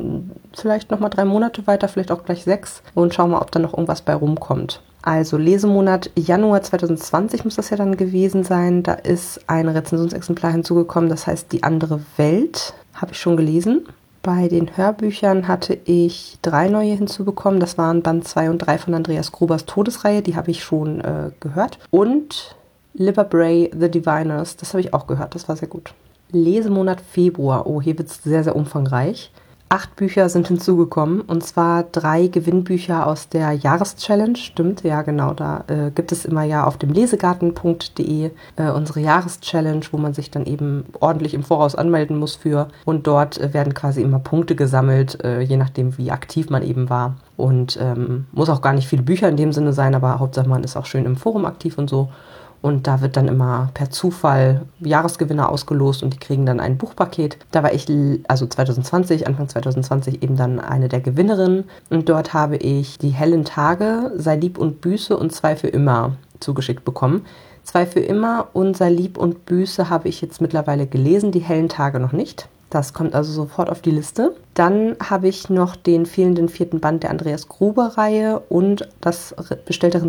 vielleicht 0.53 0.91
noch 0.91 0.99
mal 0.99 1.07
drei 1.07 1.23
Monate 1.23 1.65
weiter, 1.65 1.87
vielleicht 1.87 2.11
auch 2.11 2.25
gleich 2.25 2.43
sechs 2.43 2.83
und 2.93 3.13
schau 3.13 3.25
mal, 3.25 3.39
ob 3.39 3.51
da 3.51 3.59
noch 3.59 3.71
irgendwas 3.71 4.01
bei 4.01 4.13
rumkommt. 4.13 4.81
Also 5.01 5.37
Lesemonat 5.37 6.11
Januar 6.17 6.61
2020 6.61 7.45
muss 7.45 7.55
das 7.55 7.69
ja 7.69 7.77
dann 7.77 7.95
gewesen 7.95 8.43
sein. 8.43 8.83
Da 8.83 8.95
ist 8.95 9.39
ein 9.47 9.69
Rezensionsexemplar 9.69 10.51
hinzugekommen, 10.51 11.09
das 11.09 11.25
heißt 11.25 11.49
Die 11.53 11.63
andere 11.63 12.01
Welt, 12.17 12.73
habe 12.93 13.13
ich 13.13 13.19
schon 13.21 13.37
gelesen. 13.37 13.87
Bei 14.23 14.49
den 14.49 14.75
Hörbüchern 14.75 15.47
hatte 15.47 15.77
ich 15.85 16.37
drei 16.41 16.67
neue 16.67 16.95
hinzubekommen. 16.95 17.61
Das 17.61 17.77
waren 17.77 18.01
Band 18.01 18.27
2 18.27 18.49
und 18.49 18.57
3 18.57 18.77
von 18.77 18.93
Andreas 18.93 19.31
Grubers 19.31 19.65
Todesreihe, 19.65 20.21
die 20.21 20.35
habe 20.35 20.51
ich 20.51 20.65
schon 20.65 20.99
äh, 20.99 21.31
gehört. 21.39 21.79
Und 21.91 22.57
Liber 22.97 23.25
Bray, 23.25 23.69
The 23.77 23.91
Diviners, 23.91 24.55
das 24.55 24.73
habe 24.73 24.79
ich 24.79 24.93
auch 24.93 25.05
gehört, 25.05 25.35
das 25.35 25.49
war 25.49 25.57
sehr 25.57 25.67
gut. 25.67 25.93
Lesemonat 26.31 27.01
Februar, 27.01 27.67
oh, 27.67 27.81
hier 27.81 27.97
wird 27.97 28.09
es 28.09 28.23
sehr, 28.23 28.43
sehr 28.43 28.55
umfangreich. 28.55 29.31
Acht 29.67 29.95
Bücher 29.95 30.29
sind 30.29 30.47
hinzugekommen 30.47 31.21
und 31.21 31.43
zwar 31.43 31.83
drei 31.83 32.27
Gewinnbücher 32.27 33.05
aus 33.07 33.27
der 33.27 33.51
Jahreschallenge. 33.51 34.37
Stimmt, 34.37 34.83
ja 34.83 35.01
genau, 35.01 35.33
da 35.33 35.65
äh, 35.67 35.91
gibt 35.91 36.11
es 36.11 36.23
immer 36.23 36.43
ja 36.43 36.65
auf 36.65 36.77
dem 36.77 36.93
lesegarten.de 36.93 38.29
äh, 38.55 38.69
unsere 38.69 38.99
Jahreschallenge, 38.99 39.81
wo 39.91 39.97
man 39.97 40.13
sich 40.13 40.31
dann 40.31 40.45
eben 40.45 40.85
ordentlich 40.99 41.33
im 41.33 41.43
Voraus 41.43 41.75
anmelden 41.75 42.17
muss 42.17 42.35
für 42.35 42.69
und 42.85 43.07
dort 43.07 43.39
äh, 43.41 43.53
werden 43.53 43.73
quasi 43.73 44.03
immer 44.03 44.19
Punkte 44.19 44.55
gesammelt, 44.55 45.21
äh, 45.23 45.41
je 45.41 45.57
nachdem 45.57 45.97
wie 45.97 46.11
aktiv 46.11 46.49
man 46.49 46.63
eben 46.63 46.89
war. 46.89 47.15
Und 47.35 47.77
ähm, 47.81 48.27
muss 48.31 48.49
auch 48.49 48.61
gar 48.61 48.73
nicht 48.73 48.87
viele 48.87 49.03
Bücher 49.03 49.27
in 49.27 49.35
dem 49.35 49.51
Sinne 49.51 49.73
sein, 49.73 49.95
aber 49.95 50.19
Hauptsache 50.19 50.47
man 50.47 50.63
ist 50.63 50.77
auch 50.77 50.85
schön 50.85 51.05
im 51.05 51.17
Forum 51.17 51.45
aktiv 51.45 51.77
und 51.77 51.89
so. 51.89 52.09
Und 52.65 52.87
da 52.87 53.01
wird 53.01 53.15
dann 53.15 53.27
immer 53.27 53.69
per 53.75 53.91
Zufall 53.91 54.63
Jahresgewinner 54.79 55.49
ausgelost 55.49 56.01
und 56.01 56.15
die 56.15 56.17
kriegen 56.17 56.47
dann 56.47 56.59
ein 56.59 56.79
Buchpaket. 56.79 57.37
Da 57.51 57.61
war 57.61 57.71
ich, 57.71 57.85
also 58.27 58.47
2020, 58.47 59.27
Anfang 59.27 59.47
2020 59.47 60.23
eben 60.23 60.35
dann 60.35 60.59
eine 60.59 60.89
der 60.89 60.99
Gewinnerinnen. 60.99 61.65
Und 61.91 62.09
dort 62.09 62.33
habe 62.33 62.55
ich 62.55 62.97
die 62.97 63.11
hellen 63.11 63.45
Tage, 63.45 64.11
Sei 64.15 64.37
lieb 64.37 64.57
und 64.57 64.81
Büße 64.81 65.15
und 65.15 65.31
zwei 65.31 65.55
für 65.55 65.67
immer 65.67 66.13
zugeschickt 66.39 66.83
bekommen. 66.83 67.27
Zwei 67.61 67.85
für 67.85 67.99
immer 67.99 68.47
und 68.53 68.75
Sei 68.75 68.89
lieb 68.89 69.19
und 69.19 69.45
Büße 69.45 69.91
habe 69.91 70.09
ich 70.09 70.19
jetzt 70.21 70.41
mittlerweile 70.41 70.87
gelesen, 70.87 71.31
die 71.31 71.41
hellen 71.41 71.69
Tage 71.69 71.99
noch 71.99 72.13
nicht. 72.13 72.49
Das 72.75 72.91
kommt 72.91 73.15
also 73.15 73.31
sofort 73.31 73.69
auf 73.69 73.81
die 73.81 73.89
Liste. 73.89 74.35
Dann 74.53 74.97
habe 75.01 75.29
ich 75.29 75.49
noch 75.49 75.77
den 75.77 76.05
fehlenden 76.05 76.49
vierten 76.49 76.81
Band 76.81 77.03
der 77.03 77.09
Andreas 77.09 77.47
Gruber-Reihe 77.47 78.41
und 78.49 78.89
das 78.99 79.33
bestellte 79.63 80.01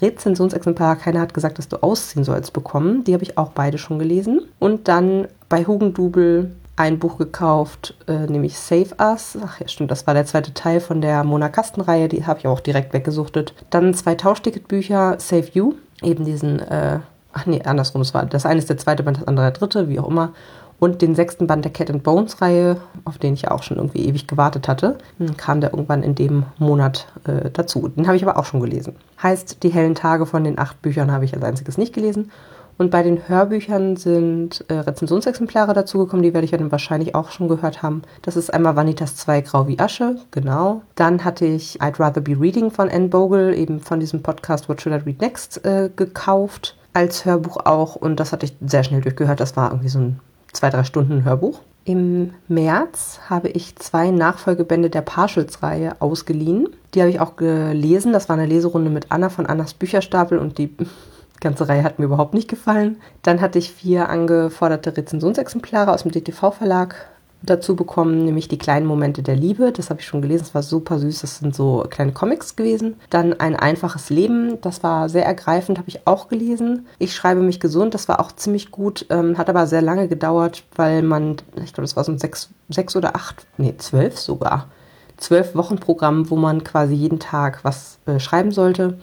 Rezensionsexemplar 0.00 0.96
Keiner 0.96 1.20
hat 1.20 1.34
gesagt, 1.34 1.58
dass 1.58 1.68
du 1.68 1.76
ausziehen 1.82 2.24
sollst 2.24 2.54
bekommen. 2.54 3.04
Die 3.04 3.12
habe 3.12 3.24
ich 3.24 3.36
auch 3.36 3.50
beide 3.50 3.76
schon 3.76 3.98
gelesen. 3.98 4.40
Und 4.58 4.88
dann 4.88 5.28
bei 5.50 5.66
Hugendubel 5.66 6.52
ein 6.76 6.98
Buch 6.98 7.18
gekauft, 7.18 7.94
äh, 8.06 8.24
nämlich 8.24 8.58
Save 8.58 8.94
Us. 8.98 9.36
Ach 9.44 9.60
ja, 9.60 9.68
stimmt, 9.68 9.90
das 9.90 10.06
war 10.06 10.14
der 10.14 10.24
zweite 10.24 10.54
Teil 10.54 10.80
von 10.80 11.02
der 11.02 11.24
Mona 11.24 11.50
Kasten-Reihe, 11.50 12.08
die 12.08 12.24
habe 12.24 12.38
ich 12.38 12.46
auch 12.46 12.60
direkt 12.60 12.94
weggesuchtet. 12.94 13.52
Dann 13.68 13.92
zwei 13.92 14.14
Tauschticketbücher, 14.14 15.16
Save 15.18 15.48
You, 15.52 15.74
eben 16.02 16.24
diesen, 16.24 16.60
äh, 16.60 17.00
ach 17.34 17.44
nee, 17.44 17.60
andersrum, 17.62 18.00
es 18.00 18.14
war, 18.14 18.24
das 18.24 18.46
eine 18.46 18.60
ist 18.60 18.70
der 18.70 18.78
zweite 18.78 19.02
Band, 19.02 19.18
das 19.18 19.28
andere 19.28 19.50
der 19.50 19.58
dritte, 19.58 19.90
wie 19.90 20.00
auch 20.00 20.08
immer. 20.08 20.32
Und 20.80 21.02
den 21.02 21.16
sechsten 21.16 21.48
Band 21.48 21.64
der 21.64 21.72
Cat 21.72 21.90
and 21.90 22.04
Bones 22.04 22.40
Reihe, 22.40 22.76
auf 23.04 23.18
den 23.18 23.34
ich 23.34 23.42
ja 23.42 23.50
auch 23.50 23.64
schon 23.64 23.78
irgendwie 23.78 24.06
ewig 24.06 24.28
gewartet 24.28 24.68
hatte, 24.68 24.98
dann 25.18 25.36
kam 25.36 25.60
der 25.60 25.72
irgendwann 25.72 26.04
in 26.04 26.14
dem 26.14 26.44
Monat 26.58 27.08
äh, 27.24 27.50
dazu. 27.50 27.88
Den 27.88 28.06
habe 28.06 28.16
ich 28.16 28.22
aber 28.22 28.38
auch 28.38 28.44
schon 28.44 28.60
gelesen. 28.60 28.94
Heißt, 29.20 29.62
die 29.64 29.70
hellen 29.70 29.96
Tage 29.96 30.24
von 30.24 30.44
den 30.44 30.58
acht 30.58 30.80
Büchern 30.80 31.10
habe 31.10 31.24
ich 31.24 31.34
als 31.34 31.42
einziges 31.42 31.78
nicht 31.78 31.94
gelesen. 31.94 32.30
Und 32.78 32.92
bei 32.92 33.02
den 33.02 33.28
Hörbüchern 33.28 33.96
sind 33.96 34.64
äh, 34.68 34.74
Rezensionsexemplare 34.74 35.74
dazugekommen, 35.74 36.22
die 36.22 36.32
werde 36.32 36.44
ich 36.44 36.52
ja 36.52 36.58
dann 36.58 36.70
wahrscheinlich 36.70 37.16
auch 37.16 37.32
schon 37.32 37.48
gehört 37.48 37.82
haben. 37.82 38.02
Das 38.22 38.36
ist 38.36 38.54
einmal 38.54 38.76
Vanitas 38.76 39.16
2 39.16 39.40
Grau 39.40 39.66
wie 39.66 39.80
Asche, 39.80 40.14
genau. 40.30 40.82
Dann 40.94 41.24
hatte 41.24 41.44
ich 41.44 41.82
I'd 41.82 41.98
Rather 41.98 42.20
Be 42.20 42.40
Reading 42.40 42.70
von 42.70 42.88
Anne 42.88 43.08
Bogle, 43.08 43.52
eben 43.56 43.80
von 43.80 43.98
diesem 43.98 44.22
Podcast 44.22 44.68
What 44.68 44.80
Should 44.80 44.94
I 44.94 45.04
Read 45.04 45.20
Next, 45.20 45.64
äh, 45.64 45.90
gekauft. 45.94 46.76
Als 46.92 47.24
Hörbuch 47.24 47.58
auch 47.64 47.96
und 47.96 48.18
das 48.18 48.32
hatte 48.32 48.46
ich 48.46 48.54
sehr 48.64 48.84
schnell 48.84 49.00
durchgehört. 49.00 49.40
Das 49.40 49.56
war 49.56 49.70
irgendwie 49.70 49.88
so 49.88 49.98
ein 49.98 50.20
zwei, 50.58 50.70
drei 50.70 50.82
Stunden 50.82 51.24
Hörbuch. 51.24 51.60
Im 51.84 52.34
März 52.48 53.20
habe 53.30 53.48
ich 53.48 53.76
zwei 53.76 54.10
Nachfolgebände 54.10 54.90
der 54.90 55.02
Partials-Reihe 55.02 55.96
ausgeliehen. 56.00 56.68
Die 56.92 57.00
habe 57.00 57.10
ich 57.10 57.20
auch 57.20 57.36
gelesen. 57.36 58.12
Das 58.12 58.28
war 58.28 58.36
eine 58.36 58.46
Leserunde 58.46 58.90
mit 58.90 59.06
Anna 59.10 59.28
von 59.28 59.46
Annas 59.46 59.72
Bücherstapel 59.72 60.38
und 60.38 60.58
die 60.58 60.74
ganze 61.40 61.68
Reihe 61.68 61.84
hat 61.84 61.98
mir 61.98 62.06
überhaupt 62.06 62.34
nicht 62.34 62.48
gefallen. 62.48 62.96
Dann 63.22 63.40
hatte 63.40 63.58
ich 63.58 63.72
vier 63.72 64.08
angeforderte 64.08 64.96
Rezensionsexemplare 64.96 65.92
aus 65.92 66.02
dem 66.02 66.10
DTV-Verlag 66.10 67.08
dazu 67.42 67.76
bekommen, 67.76 68.24
nämlich 68.24 68.48
die 68.48 68.58
kleinen 68.58 68.86
Momente 68.86 69.22
der 69.22 69.36
Liebe. 69.36 69.72
Das 69.72 69.90
habe 69.90 70.00
ich 70.00 70.06
schon 70.06 70.22
gelesen, 70.22 70.44
das 70.44 70.54
war 70.54 70.62
super 70.62 70.98
süß. 70.98 71.20
Das 71.20 71.38
sind 71.38 71.54
so 71.54 71.86
kleine 71.88 72.12
Comics 72.12 72.56
gewesen. 72.56 72.96
Dann 73.10 73.32
ein 73.34 73.56
einfaches 73.56 74.10
Leben, 74.10 74.60
das 74.60 74.82
war 74.82 75.08
sehr 75.08 75.24
ergreifend, 75.24 75.78
habe 75.78 75.88
ich 75.88 76.06
auch 76.06 76.28
gelesen. 76.28 76.86
Ich 76.98 77.14
schreibe 77.14 77.40
mich 77.40 77.60
gesund, 77.60 77.94
das 77.94 78.08
war 78.08 78.20
auch 78.20 78.32
ziemlich 78.32 78.70
gut, 78.70 79.06
ähm, 79.10 79.38
hat 79.38 79.48
aber 79.48 79.66
sehr 79.66 79.82
lange 79.82 80.08
gedauert, 80.08 80.64
weil 80.74 81.02
man, 81.02 81.36
ich 81.56 81.72
glaube, 81.72 81.82
das 81.82 81.96
war 81.96 82.04
so 82.04 82.12
ein 82.12 82.18
sechs, 82.18 82.50
sechs 82.68 82.96
oder 82.96 83.14
acht, 83.14 83.46
nee, 83.56 83.74
zwölf 83.78 84.18
sogar. 84.18 84.68
Zwölf 85.16 85.54
Wochen 85.54 85.76
Programm, 85.76 86.30
wo 86.30 86.36
man 86.36 86.62
quasi 86.62 86.94
jeden 86.94 87.18
Tag 87.18 87.64
was 87.64 87.98
äh, 88.06 88.20
schreiben 88.20 88.52
sollte 88.52 88.98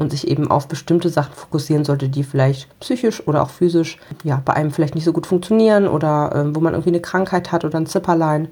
und 0.00 0.10
sich 0.10 0.26
eben 0.26 0.50
auf 0.50 0.66
bestimmte 0.66 1.10
Sachen 1.10 1.34
fokussieren 1.34 1.84
sollte, 1.84 2.08
die 2.08 2.24
vielleicht 2.24 2.68
psychisch 2.80 3.26
oder 3.28 3.42
auch 3.42 3.50
physisch 3.50 3.98
ja, 4.24 4.40
bei 4.42 4.54
einem 4.54 4.70
vielleicht 4.70 4.94
nicht 4.94 5.04
so 5.04 5.12
gut 5.12 5.26
funktionieren 5.26 5.86
oder 5.86 6.34
äh, 6.34 6.54
wo 6.56 6.60
man 6.60 6.72
irgendwie 6.72 6.88
eine 6.90 7.00
Krankheit 7.00 7.52
hat 7.52 7.66
oder 7.66 7.78
ein 7.78 7.86
Zipperlein 7.86 8.48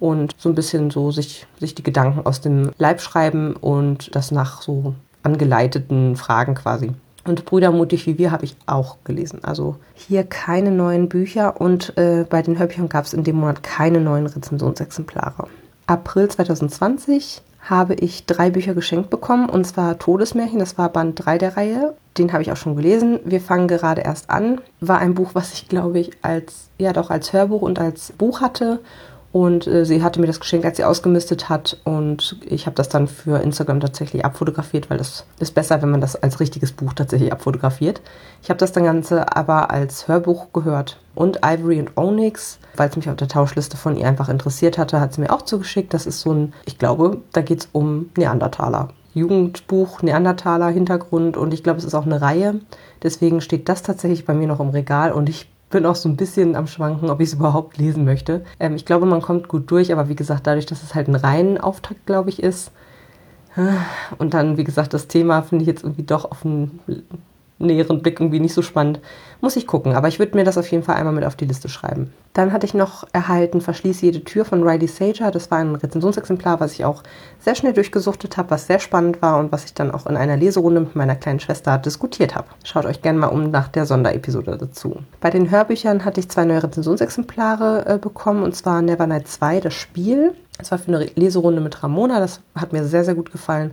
und 0.00 0.34
so 0.38 0.48
ein 0.48 0.56
bisschen 0.56 0.90
so 0.90 1.12
sich, 1.12 1.46
sich 1.60 1.76
die 1.76 1.84
Gedanken 1.84 2.26
aus 2.26 2.40
dem 2.40 2.72
Leib 2.78 3.00
schreiben 3.00 3.54
und 3.54 4.14
das 4.16 4.32
nach 4.32 4.60
so 4.60 4.94
angeleiteten 5.22 6.16
Fragen 6.16 6.56
quasi. 6.56 6.90
Und 7.24 7.44
Brüder 7.44 7.70
mutig 7.70 8.06
wie 8.06 8.18
wir 8.18 8.32
habe 8.32 8.44
ich 8.44 8.56
auch 8.66 8.96
gelesen. 9.04 9.44
Also 9.44 9.76
hier 9.94 10.24
keine 10.24 10.72
neuen 10.72 11.08
Bücher 11.08 11.60
und 11.60 11.96
äh, 11.96 12.26
bei 12.28 12.42
den 12.42 12.58
Hörbüchern 12.58 12.88
gab 12.88 13.04
es 13.04 13.12
in 13.12 13.22
dem 13.22 13.36
Monat 13.36 13.62
keine 13.62 14.00
neuen 14.00 14.26
Rezensionsexemplare. 14.26 15.46
April 15.86 16.28
2020 16.28 17.42
habe 17.68 17.94
ich 17.94 18.26
drei 18.26 18.50
Bücher 18.50 18.74
geschenkt 18.74 19.10
bekommen, 19.10 19.48
und 19.48 19.66
zwar 19.66 19.98
Todesmärchen, 19.98 20.58
das 20.58 20.78
war 20.78 20.88
Band 20.88 21.24
3 21.24 21.38
der 21.38 21.56
Reihe. 21.56 21.94
Den 22.16 22.32
habe 22.32 22.42
ich 22.42 22.50
auch 22.50 22.56
schon 22.56 22.76
gelesen. 22.76 23.20
Wir 23.24 23.40
fangen 23.40 23.68
gerade 23.68 24.02
erst 24.02 24.30
an. 24.30 24.60
War 24.80 24.98
ein 24.98 25.14
Buch, 25.14 25.30
was 25.34 25.52
ich, 25.52 25.68
glaube 25.68 25.98
ich, 25.98 26.12
als, 26.22 26.68
ja 26.78 26.92
doch 26.92 27.10
als 27.10 27.32
Hörbuch 27.32 27.62
und 27.62 27.78
als 27.78 28.12
Buch 28.12 28.40
hatte 28.40 28.80
und 29.30 29.66
äh, 29.66 29.84
sie 29.84 30.02
hatte 30.02 30.20
mir 30.20 30.26
das 30.26 30.40
geschenkt, 30.40 30.64
als 30.64 30.78
sie 30.78 30.84
ausgemistet 30.84 31.48
hat. 31.48 31.78
Und 31.84 32.38
ich 32.46 32.66
habe 32.66 32.76
das 32.76 32.88
dann 32.88 33.08
für 33.08 33.42
Instagram 33.42 33.80
tatsächlich 33.80 34.24
abfotografiert, 34.24 34.88
weil 34.88 34.98
das 34.98 35.26
ist 35.38 35.54
besser, 35.54 35.82
wenn 35.82 35.90
man 35.90 36.00
das 36.00 36.16
als 36.16 36.40
richtiges 36.40 36.72
Buch 36.72 36.94
tatsächlich 36.94 37.32
abfotografiert. 37.32 38.00
Ich 38.42 38.48
habe 38.48 38.58
das 38.58 38.72
dann 38.72 38.84
Ganze 38.84 39.36
aber 39.36 39.70
als 39.70 40.08
Hörbuch 40.08 40.52
gehört. 40.52 40.98
Und 41.14 41.40
Ivory 41.44 41.80
und 41.80 41.96
Onyx, 41.96 42.58
weil 42.76 42.88
es 42.88 42.96
mich 42.96 43.10
auf 43.10 43.16
der 43.16 43.28
Tauschliste 43.28 43.76
von 43.76 43.96
ihr 43.96 44.06
einfach 44.06 44.28
interessiert 44.28 44.78
hatte, 44.78 45.00
hat 45.00 45.12
sie 45.12 45.20
mir 45.20 45.32
auch 45.32 45.42
zugeschickt. 45.42 45.92
Das 45.92 46.06
ist 46.06 46.20
so 46.20 46.32
ein, 46.32 46.54
ich 46.64 46.78
glaube, 46.78 47.18
da 47.32 47.42
geht 47.42 47.60
es 47.60 47.68
um 47.72 48.10
Neandertaler. 48.16 48.88
Jugendbuch, 49.14 50.02
Neandertaler, 50.02 50.68
Hintergrund 50.68 51.36
und 51.36 51.52
ich 51.52 51.62
glaube, 51.64 51.78
es 51.78 51.84
ist 51.84 51.94
auch 51.94 52.06
eine 52.06 52.20
Reihe. 52.20 52.60
Deswegen 53.02 53.40
steht 53.40 53.68
das 53.68 53.82
tatsächlich 53.82 54.24
bei 54.24 54.32
mir 54.32 54.46
noch 54.46 54.60
im 54.60 54.68
Regal 54.68 55.12
und 55.12 55.28
ich 55.28 55.48
bin 55.70 55.86
auch 55.86 55.96
so 55.96 56.08
ein 56.08 56.16
bisschen 56.16 56.56
am 56.56 56.66
Schwanken, 56.66 57.10
ob 57.10 57.20
ich 57.20 57.28
es 57.28 57.34
überhaupt 57.38 57.78
lesen 57.78 58.04
möchte. 58.04 58.44
Ähm, 58.58 58.74
ich 58.74 58.84
glaube, 58.84 59.06
man 59.06 59.22
kommt 59.22 59.48
gut 59.48 59.70
durch, 59.70 59.92
aber 59.92 60.08
wie 60.08 60.16
gesagt, 60.16 60.46
dadurch, 60.46 60.66
dass 60.66 60.82
es 60.82 60.94
halt 60.94 61.08
ein 61.08 61.14
reinen 61.14 61.58
Auftakt, 61.58 62.06
glaube 62.06 62.30
ich, 62.30 62.42
ist. 62.42 62.72
Äh, 63.56 63.72
und 64.18 64.34
dann, 64.34 64.56
wie 64.56 64.64
gesagt, 64.64 64.94
das 64.94 65.08
Thema 65.08 65.42
finde 65.42 65.62
ich 65.62 65.68
jetzt 65.68 65.84
irgendwie 65.84 66.04
doch 66.04 66.30
auf 66.30 66.44
einen 66.44 66.80
näheren 67.58 68.02
Blick 68.02 68.20
irgendwie 68.20 68.40
nicht 68.40 68.54
so 68.54 68.62
spannend. 68.62 69.00
Muss 69.40 69.56
ich 69.56 69.66
gucken, 69.66 69.94
aber 69.94 70.08
ich 70.08 70.18
würde 70.18 70.36
mir 70.36 70.44
das 70.44 70.58
auf 70.58 70.70
jeden 70.70 70.82
Fall 70.82 70.96
einmal 70.96 71.12
mit 71.12 71.24
auf 71.24 71.36
die 71.36 71.44
Liste 71.44 71.68
schreiben. 71.68 72.12
Dann 72.32 72.52
hatte 72.52 72.66
ich 72.66 72.74
noch 72.74 73.06
erhalten 73.12 73.60
Verschließ 73.60 74.00
jede 74.00 74.22
Tür 74.22 74.44
von 74.44 74.62
Riley 74.62 74.86
Sager. 74.86 75.30
Das 75.30 75.50
war 75.50 75.58
ein 75.58 75.74
Rezensionsexemplar, 75.74 76.60
was 76.60 76.72
ich 76.72 76.84
auch 76.84 77.02
sehr 77.38 77.54
schnell 77.54 77.72
durchgesuchtet 77.72 78.36
habe, 78.36 78.50
was 78.50 78.66
sehr 78.66 78.78
spannend 78.78 79.22
war 79.22 79.38
und 79.38 79.50
was 79.50 79.64
ich 79.64 79.74
dann 79.74 79.90
auch 79.90 80.06
in 80.06 80.16
einer 80.16 80.36
Leserunde 80.36 80.80
mit 80.80 80.96
meiner 80.96 81.16
kleinen 81.16 81.40
Schwester 81.40 81.78
diskutiert 81.78 82.34
habe. 82.34 82.48
Schaut 82.64 82.86
euch 82.86 83.02
gerne 83.02 83.18
mal 83.18 83.26
um 83.28 83.50
nach 83.50 83.68
der 83.68 83.86
Sonderepisode 83.86 84.56
dazu. 84.56 84.98
Bei 85.20 85.30
den 85.30 85.50
Hörbüchern 85.50 86.04
hatte 86.04 86.20
ich 86.20 86.28
zwei 86.28 86.44
neue 86.44 86.62
Rezensionsexemplare 86.62 87.86
äh, 87.86 87.98
bekommen 87.98 88.42
und 88.42 88.54
zwar 88.54 88.82
Nevernight 88.82 89.28
2, 89.28 89.60
das 89.60 89.74
Spiel. 89.74 90.34
Das 90.58 90.70
war 90.70 90.78
für 90.78 90.88
eine 90.88 91.06
Leserunde 91.14 91.60
mit 91.60 91.82
Ramona, 91.82 92.18
das 92.18 92.40
hat 92.54 92.72
mir 92.72 92.84
sehr, 92.84 93.04
sehr 93.04 93.14
gut 93.14 93.30
gefallen. 93.30 93.72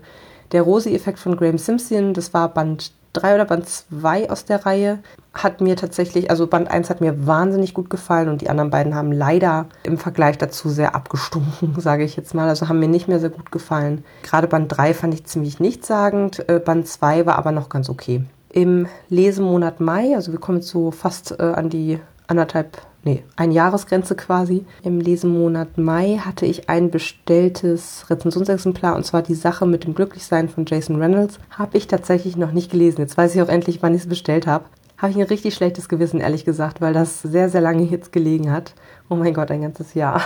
Der 0.52 0.62
Rosi-Effekt 0.62 1.20
von 1.20 1.38
Graham 1.38 1.58
Simpson, 1.58 2.14
das 2.14 2.34
war 2.34 2.50
Band 2.50 2.92
3 3.14 3.36
oder 3.36 3.46
Band 3.46 3.68
2 3.68 4.30
aus 4.30 4.46
der 4.46 4.66
Reihe 4.66 5.00
hat 5.34 5.60
mir 5.60 5.76
tatsächlich, 5.76 6.30
also 6.30 6.48
Band 6.48 6.70
1 6.70 6.90
hat 6.90 7.02
mir 7.02 7.28
wahnsinnig 7.28 7.74
gut 7.74 7.90
gefallen 7.90 8.30
und 8.30 8.42
die 8.42 8.50
anderen 8.50 8.70
beiden 8.70 8.96
haben 8.96 9.12
leider 9.12 9.68
im 9.84 9.98
Vergleich 9.98 10.38
dazu 10.38 10.70
sehr 10.70 10.96
abgestunken, 10.96 11.76
sage 11.78 12.04
ich 12.04 12.16
jetzt 12.16 12.34
mal. 12.34 12.48
Also 12.48 12.70
haben 12.70 12.80
mir 12.80 12.88
nicht 12.88 13.08
mehr 13.08 13.20
sehr 13.20 13.30
gut 13.30 13.52
gefallen. 13.52 14.04
Gerade 14.24 14.48
Band 14.48 14.76
3 14.76 14.94
fand 14.94 15.14
ich 15.14 15.26
ziemlich 15.26 15.60
nichtssagend, 15.60 16.48
äh, 16.50 16.60
Band 16.60 16.88
2 16.88 17.26
war 17.26 17.38
aber 17.38 17.52
noch 17.52 17.70
ganz 17.70 17.90
okay. 17.90 18.24
Im 18.52 18.88
Lesemonat 19.10 19.82
Mai, 19.82 20.16
also 20.16 20.32
wir 20.32 20.40
kommen 20.40 20.60
jetzt 20.60 20.70
so 20.70 20.92
fast 20.92 21.38
äh, 21.40 21.44
an 21.44 21.70
die 21.70 22.00
anderthalb 22.28 22.82
nee, 23.06 23.24
ein 23.38 23.52
Jahresgrenze 23.52 24.16
quasi. 24.16 24.66
Im 24.84 25.00
Lesemonat 25.00 25.78
Mai 25.78 26.20
hatte 26.24 26.46
ich 26.46 26.70
ein 26.70 26.92
bestelltes 26.92 28.10
Rezensionsexemplar 28.10 28.96
und 28.96 29.06
zwar 29.06 29.22
die 29.22 29.36
Sache 29.36 29.66
mit 29.66 29.86
dem 29.86 29.96
Glücklichsein 29.96 30.50
von 30.50 30.66
Jason 30.66 31.02
Reynolds. 31.02 31.40
Habe 31.52 31.78
ich 31.78 31.88
tatsächlich 31.88 32.36
noch 32.36 32.52
nicht 32.52 32.72
gelesen. 32.72 33.02
Jetzt 33.02 33.18
weiß 33.18 33.34
ich 33.36 33.42
auch 33.42 33.50
endlich, 33.50 33.82
wann 33.82 33.94
ich 33.94 34.02
es 34.02 34.10
bestellt 34.10 34.48
habe. 34.48 34.66
Habe 34.98 35.12
ich 35.12 35.18
ein 35.18 35.24
richtig 35.24 35.54
schlechtes 35.56 35.88
Gewissen, 35.90 36.20
ehrlich 36.20 36.46
gesagt, 36.46 36.82
weil 36.82 36.94
das 36.94 37.22
sehr, 37.22 37.50
sehr 37.50 37.62
lange 37.62 37.84
jetzt 37.84 38.12
gelegen 38.12 38.52
hat. 38.52 38.74
Oh 39.10 39.16
mein 39.16 39.34
Gott, 39.34 39.52
ein 39.52 39.62
ganzes 39.62 39.94
Jahr. 39.94 40.22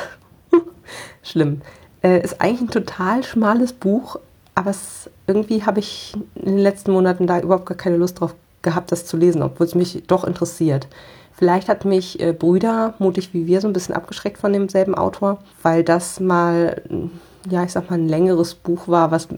Schlimm. 1.23 1.61
Äh, 2.01 2.21
ist 2.21 2.39
eigentlich 2.39 2.61
ein 2.61 2.69
total 2.69 3.23
schmales 3.23 3.73
Buch, 3.73 4.17
aber 4.55 4.69
es, 4.69 5.09
irgendwie 5.27 5.63
habe 5.63 5.79
ich 5.79 6.15
in 6.35 6.45
den 6.45 6.57
letzten 6.59 6.91
Monaten 6.91 7.27
da 7.27 7.39
überhaupt 7.39 7.65
gar 7.65 7.77
keine 7.77 7.97
Lust 7.97 8.19
drauf 8.19 8.35
gehabt, 8.61 8.91
das 8.91 9.05
zu 9.05 9.17
lesen, 9.17 9.41
obwohl 9.41 9.65
es 9.65 9.75
mich 9.75 10.03
doch 10.07 10.23
interessiert. 10.23 10.87
Vielleicht 11.39 11.69
hat 11.69 11.85
mich 11.85 12.19
äh, 12.19 12.33
Brüder, 12.33 12.95
mutig 12.99 13.33
wie 13.33 13.47
wir, 13.47 13.61
so 13.61 13.67
ein 13.69 13.73
bisschen 13.73 13.95
abgeschreckt 13.95 14.37
von 14.37 14.51
demselben 14.51 14.93
Autor, 14.93 15.37
weil 15.63 15.85
das 15.85 16.19
mal, 16.19 16.81
ja, 17.49 17.63
ich 17.63 17.71
sag 17.71 17.89
mal, 17.89 17.97
ein 17.97 18.09
längeres 18.09 18.55
Buch 18.55 18.89
war, 18.89 19.09
was, 19.09 19.29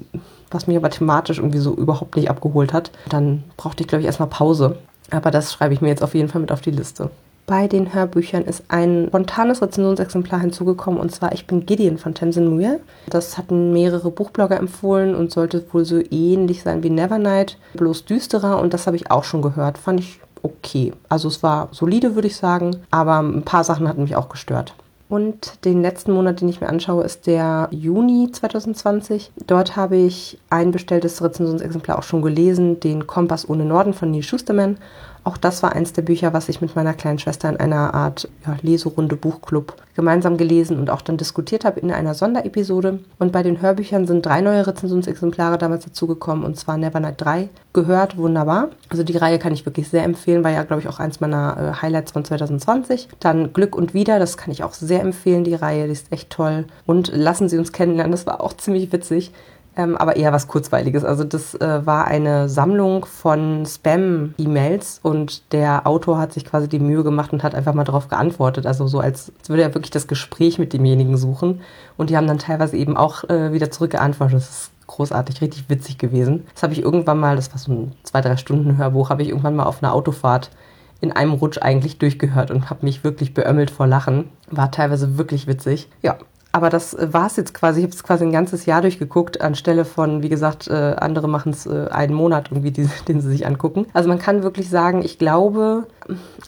was 0.49 0.65
mich 0.65 0.77
aber 0.77 0.89
thematisch 0.89 1.37
irgendwie 1.37 1.59
so 1.59 1.75
überhaupt 1.75 2.15
nicht 2.15 2.31
abgeholt 2.31 2.73
hat. 2.73 2.89
Dann 3.07 3.43
brauchte 3.55 3.83
ich, 3.83 3.87
glaube 3.87 4.01
ich, 4.01 4.07
erstmal 4.07 4.29
Pause. 4.29 4.77
Aber 5.11 5.29
das 5.29 5.53
schreibe 5.53 5.75
ich 5.75 5.81
mir 5.81 5.89
jetzt 5.89 6.01
auf 6.01 6.15
jeden 6.15 6.27
Fall 6.27 6.41
mit 6.41 6.51
auf 6.51 6.61
die 6.61 6.71
Liste. 6.71 7.11
Bei 7.45 7.67
den 7.67 7.93
Hörbüchern 7.93 8.45
ist 8.45 8.63
ein 8.69 9.05
spontanes 9.09 9.61
Rezensionsexemplar 9.61 10.39
hinzugekommen 10.39 10.99
und 10.99 11.11
zwar 11.11 11.33
Ich 11.33 11.45
bin 11.45 11.67
Gideon 11.67 11.99
von 11.99 12.15
Tamsin 12.15 12.47
Muir. 12.47 12.79
Das 13.11 13.37
hatten 13.37 13.73
mehrere 13.73 14.09
Buchblogger 14.09 14.57
empfohlen 14.57 15.13
und 15.13 15.31
sollte 15.31 15.63
wohl 15.71 15.85
so 15.85 16.01
ähnlich 16.09 16.63
sein 16.63 16.81
wie 16.81 16.89
Nevernight, 16.89 17.59
bloß 17.75 18.05
düsterer 18.05 18.59
und 18.59 18.73
das 18.73 18.87
habe 18.87 18.95
ich 18.95 19.11
auch 19.11 19.23
schon 19.23 19.43
gehört. 19.43 19.77
Fand 19.77 19.99
ich 19.99 20.20
okay. 20.43 20.93
Also 21.09 21.27
es 21.27 21.43
war 21.43 21.69
solide, 21.71 22.15
würde 22.15 22.27
ich 22.27 22.35
sagen, 22.35 22.77
aber 22.91 23.19
ein 23.19 23.43
paar 23.43 23.63
Sachen 23.63 23.87
hatten 23.87 24.03
mich 24.03 24.15
auch 24.15 24.29
gestört. 24.29 24.73
Und 25.11 25.65
den 25.65 25.81
letzten 25.81 26.13
Monat, 26.13 26.39
den 26.39 26.47
ich 26.47 26.61
mir 26.61 26.69
anschaue, 26.69 27.03
ist 27.03 27.27
der 27.27 27.67
Juni 27.71 28.29
2020. 28.31 29.33
Dort 29.45 29.75
habe 29.75 29.97
ich 29.97 30.39
ein 30.49 30.71
bestelltes 30.71 31.21
Rezensionsexemplar 31.21 31.99
auch 31.99 32.03
schon 32.03 32.21
gelesen, 32.21 32.79
den 32.79 33.07
Kompass 33.07 33.49
ohne 33.49 33.65
Norden 33.65 33.93
von 33.93 34.09
Neil 34.09 34.23
Schusterman. 34.23 34.77
Auch 35.23 35.37
das 35.37 35.61
war 35.61 35.73
eins 35.73 35.93
der 35.93 36.01
Bücher, 36.01 36.33
was 36.33 36.49
ich 36.49 36.61
mit 36.61 36.75
meiner 36.75 36.93
kleinen 36.93 37.19
Schwester 37.19 37.47
in 37.49 37.57
einer 37.57 37.93
Art 37.93 38.27
ja, 38.45 38.57
Leserunde 38.61 39.15
Buchclub 39.15 39.75
gemeinsam 39.95 40.37
gelesen 40.37 40.79
und 40.79 40.89
auch 40.89 41.01
dann 41.01 41.17
diskutiert 41.17 41.63
habe 41.63 41.79
in 41.79 41.91
einer 41.91 42.15
Sonderepisode. 42.15 42.99
Und 43.19 43.31
bei 43.31 43.43
den 43.43 43.61
Hörbüchern 43.61 44.07
sind 44.07 44.25
drei 44.25 44.41
neue 44.41 44.65
Rezensionsexemplare 44.65 45.59
damals 45.59 45.85
dazugekommen 45.85 46.43
und 46.43 46.57
zwar 46.57 46.77
Nevernight 46.77 47.21
3 47.21 47.49
gehört, 47.73 48.17
wunderbar. 48.17 48.69
Also 48.89 49.03
die 49.03 49.15
Reihe 49.15 49.37
kann 49.37 49.53
ich 49.53 49.65
wirklich 49.65 49.89
sehr 49.89 50.03
empfehlen, 50.03 50.43
war 50.43 50.51
ja 50.51 50.63
glaube 50.63 50.81
ich 50.81 50.87
auch 50.87 50.99
eins 50.99 51.19
meiner 51.19 51.75
äh, 51.77 51.81
Highlights 51.81 52.13
von 52.13 52.25
2020. 52.25 53.09
Dann 53.19 53.53
Glück 53.53 53.75
und 53.75 53.93
Wieder, 53.93 54.17
das 54.17 54.37
kann 54.37 54.51
ich 54.51 54.63
auch 54.63 54.73
sehr 54.73 55.01
empfehlen, 55.01 55.43
die 55.43 55.55
Reihe, 55.55 55.85
die 55.85 55.93
ist 55.93 56.11
echt 56.11 56.31
toll. 56.31 56.65
Und 56.85 57.11
Lassen 57.13 57.47
Sie 57.47 57.57
uns 57.57 57.71
kennenlernen, 57.71 58.11
das 58.11 58.25
war 58.25 58.41
auch 58.41 58.53
ziemlich 58.53 58.91
witzig 58.91 59.31
ähm, 59.75 59.95
aber 59.95 60.15
eher 60.17 60.33
was 60.33 60.47
Kurzweiliges. 60.47 61.05
Also 61.05 61.23
das 61.23 61.55
äh, 61.55 61.85
war 61.85 62.05
eine 62.05 62.49
Sammlung 62.49 63.05
von 63.05 63.65
Spam-E-Mails 63.65 64.99
und 65.01 65.51
der 65.53 65.87
Autor 65.87 66.17
hat 66.17 66.33
sich 66.33 66.45
quasi 66.45 66.67
die 66.67 66.79
Mühe 66.79 67.03
gemacht 67.03 67.31
und 67.31 67.43
hat 67.43 67.55
einfach 67.55 67.73
mal 67.73 67.85
darauf 67.85 68.09
geantwortet. 68.09 68.65
Also 68.65 68.87
so 68.87 68.99
als, 68.99 69.31
als 69.39 69.49
würde 69.49 69.63
er 69.63 69.73
wirklich 69.73 69.91
das 69.91 70.07
Gespräch 70.07 70.59
mit 70.59 70.73
demjenigen 70.73 71.15
suchen. 71.17 71.61
Und 71.97 72.09
die 72.09 72.17
haben 72.17 72.27
dann 72.27 72.39
teilweise 72.39 72.75
eben 72.75 72.97
auch 72.97 73.23
äh, 73.29 73.53
wieder 73.53 73.71
zurückgeantwortet. 73.71 74.37
Das 74.37 74.49
ist 74.49 74.71
großartig, 74.87 75.41
richtig 75.41 75.69
witzig 75.69 75.97
gewesen. 75.97 76.45
Das 76.53 76.63
habe 76.63 76.73
ich 76.73 76.81
irgendwann 76.81 77.19
mal, 77.19 77.37
das 77.37 77.51
war 77.51 77.57
so 77.57 77.71
ein 77.71 77.91
zwei, 78.03 78.19
drei 78.19 78.35
Stunden 78.35 78.77
Hörbuch, 78.77 79.09
habe 79.09 79.21
ich 79.21 79.29
irgendwann 79.29 79.55
mal 79.55 79.63
auf 79.63 79.81
einer 79.81 79.93
Autofahrt 79.93 80.51
in 80.99 81.11
einem 81.11 81.31
Rutsch 81.33 81.57
eigentlich 81.59 81.97
durchgehört 81.97 82.51
und 82.51 82.69
habe 82.69 82.85
mich 82.85 83.03
wirklich 83.03 83.33
beömmelt 83.33 83.71
vor 83.71 83.87
Lachen. 83.87 84.29
War 84.49 84.69
teilweise 84.69 85.17
wirklich 85.17 85.47
witzig. 85.47 85.89
Ja, 86.01 86.17
aber 86.51 86.69
das 86.69 86.93
äh, 86.93 87.13
war 87.13 87.27
es 87.27 87.37
jetzt 87.37 87.53
quasi. 87.53 87.79
Ich 87.79 87.85
habe 87.85 87.95
es 87.95 88.03
quasi 88.03 88.25
ein 88.25 88.31
ganzes 88.31 88.65
Jahr 88.65 88.81
durchgeguckt, 88.81 89.41
anstelle 89.41 89.85
von, 89.85 90.21
wie 90.23 90.29
gesagt, 90.29 90.67
äh, 90.67 90.95
andere 90.99 91.27
machen 91.27 91.51
es 91.51 91.65
äh, 91.65 91.87
einen 91.89 92.13
Monat 92.13 92.49
irgendwie, 92.51 92.71
die, 92.71 92.89
den 93.07 93.21
sie 93.21 93.29
sich 93.29 93.45
angucken. 93.45 93.87
Also 93.93 94.09
man 94.09 94.19
kann 94.19 94.43
wirklich 94.43 94.69
sagen, 94.69 95.01
ich 95.03 95.17
glaube, 95.17 95.87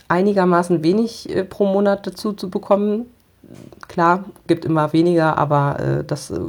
einigermaßen 0.08 0.82
wenig 0.84 1.34
äh, 1.34 1.44
pro 1.44 1.66
Monat 1.66 2.06
dazu 2.06 2.32
zu 2.32 2.50
bekommen. 2.50 3.06
Klar, 3.88 4.24
gibt 4.46 4.64
immer 4.64 4.92
weniger, 4.92 5.38
aber 5.38 5.78
äh, 5.80 6.04
das 6.04 6.30
äh, 6.30 6.40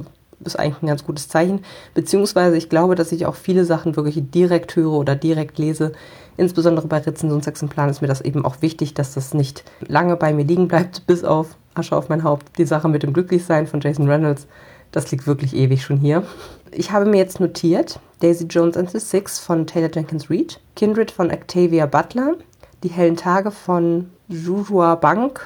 ist 0.43 0.59
eigentlich 0.59 0.83
ein 0.83 0.87
ganz 0.87 1.05
gutes 1.05 1.29
Zeichen. 1.29 1.61
Beziehungsweise 1.93 2.57
ich 2.57 2.69
glaube, 2.69 2.95
dass 2.95 3.11
ich 3.11 3.25
auch 3.25 3.35
viele 3.35 3.65
Sachen 3.65 3.95
wirklich 3.95 4.31
direkt 4.31 4.75
höre 4.75 4.93
oder 4.93 5.15
direkt 5.15 5.57
lese. 5.57 5.93
Insbesondere 6.37 6.87
bei 6.87 6.97
Rezensionsexemplaren 6.97 7.91
ist 7.91 8.01
mir 8.01 8.07
das 8.07 8.21
eben 8.21 8.43
auch 8.43 8.61
wichtig, 8.61 8.93
dass 8.93 9.13
das 9.13 9.33
nicht 9.33 9.63
lange 9.87 10.17
bei 10.17 10.33
mir 10.33 10.43
liegen 10.43 10.67
bleibt, 10.67 11.05
bis 11.07 11.23
auf 11.23 11.55
Asche 11.75 11.95
auf 11.95 12.09
mein 12.09 12.23
Haupt. 12.23 12.57
Die 12.57 12.65
Sache 12.65 12.89
mit 12.89 13.03
dem 13.03 13.13
Glücklichsein 13.13 13.67
von 13.67 13.81
Jason 13.81 14.09
Reynolds, 14.09 14.47
das 14.91 15.11
liegt 15.11 15.27
wirklich 15.27 15.55
ewig 15.55 15.83
schon 15.83 15.97
hier. 15.97 16.23
Ich 16.71 16.91
habe 16.91 17.05
mir 17.05 17.17
jetzt 17.17 17.39
notiert 17.39 17.99
Daisy 18.21 18.45
Jones 18.45 18.77
and 18.77 18.89
the 18.89 18.99
Six 18.99 19.39
von 19.39 19.67
Taylor 19.67 19.91
Jenkins 19.93 20.29
Reid, 20.29 20.59
Kindred 20.75 21.11
von 21.11 21.31
Octavia 21.31 21.85
Butler, 21.85 22.35
Die 22.83 22.89
hellen 22.89 23.15
Tage 23.15 23.51
von 23.51 24.09
Jujua 24.27 24.95
Bank, 24.95 25.41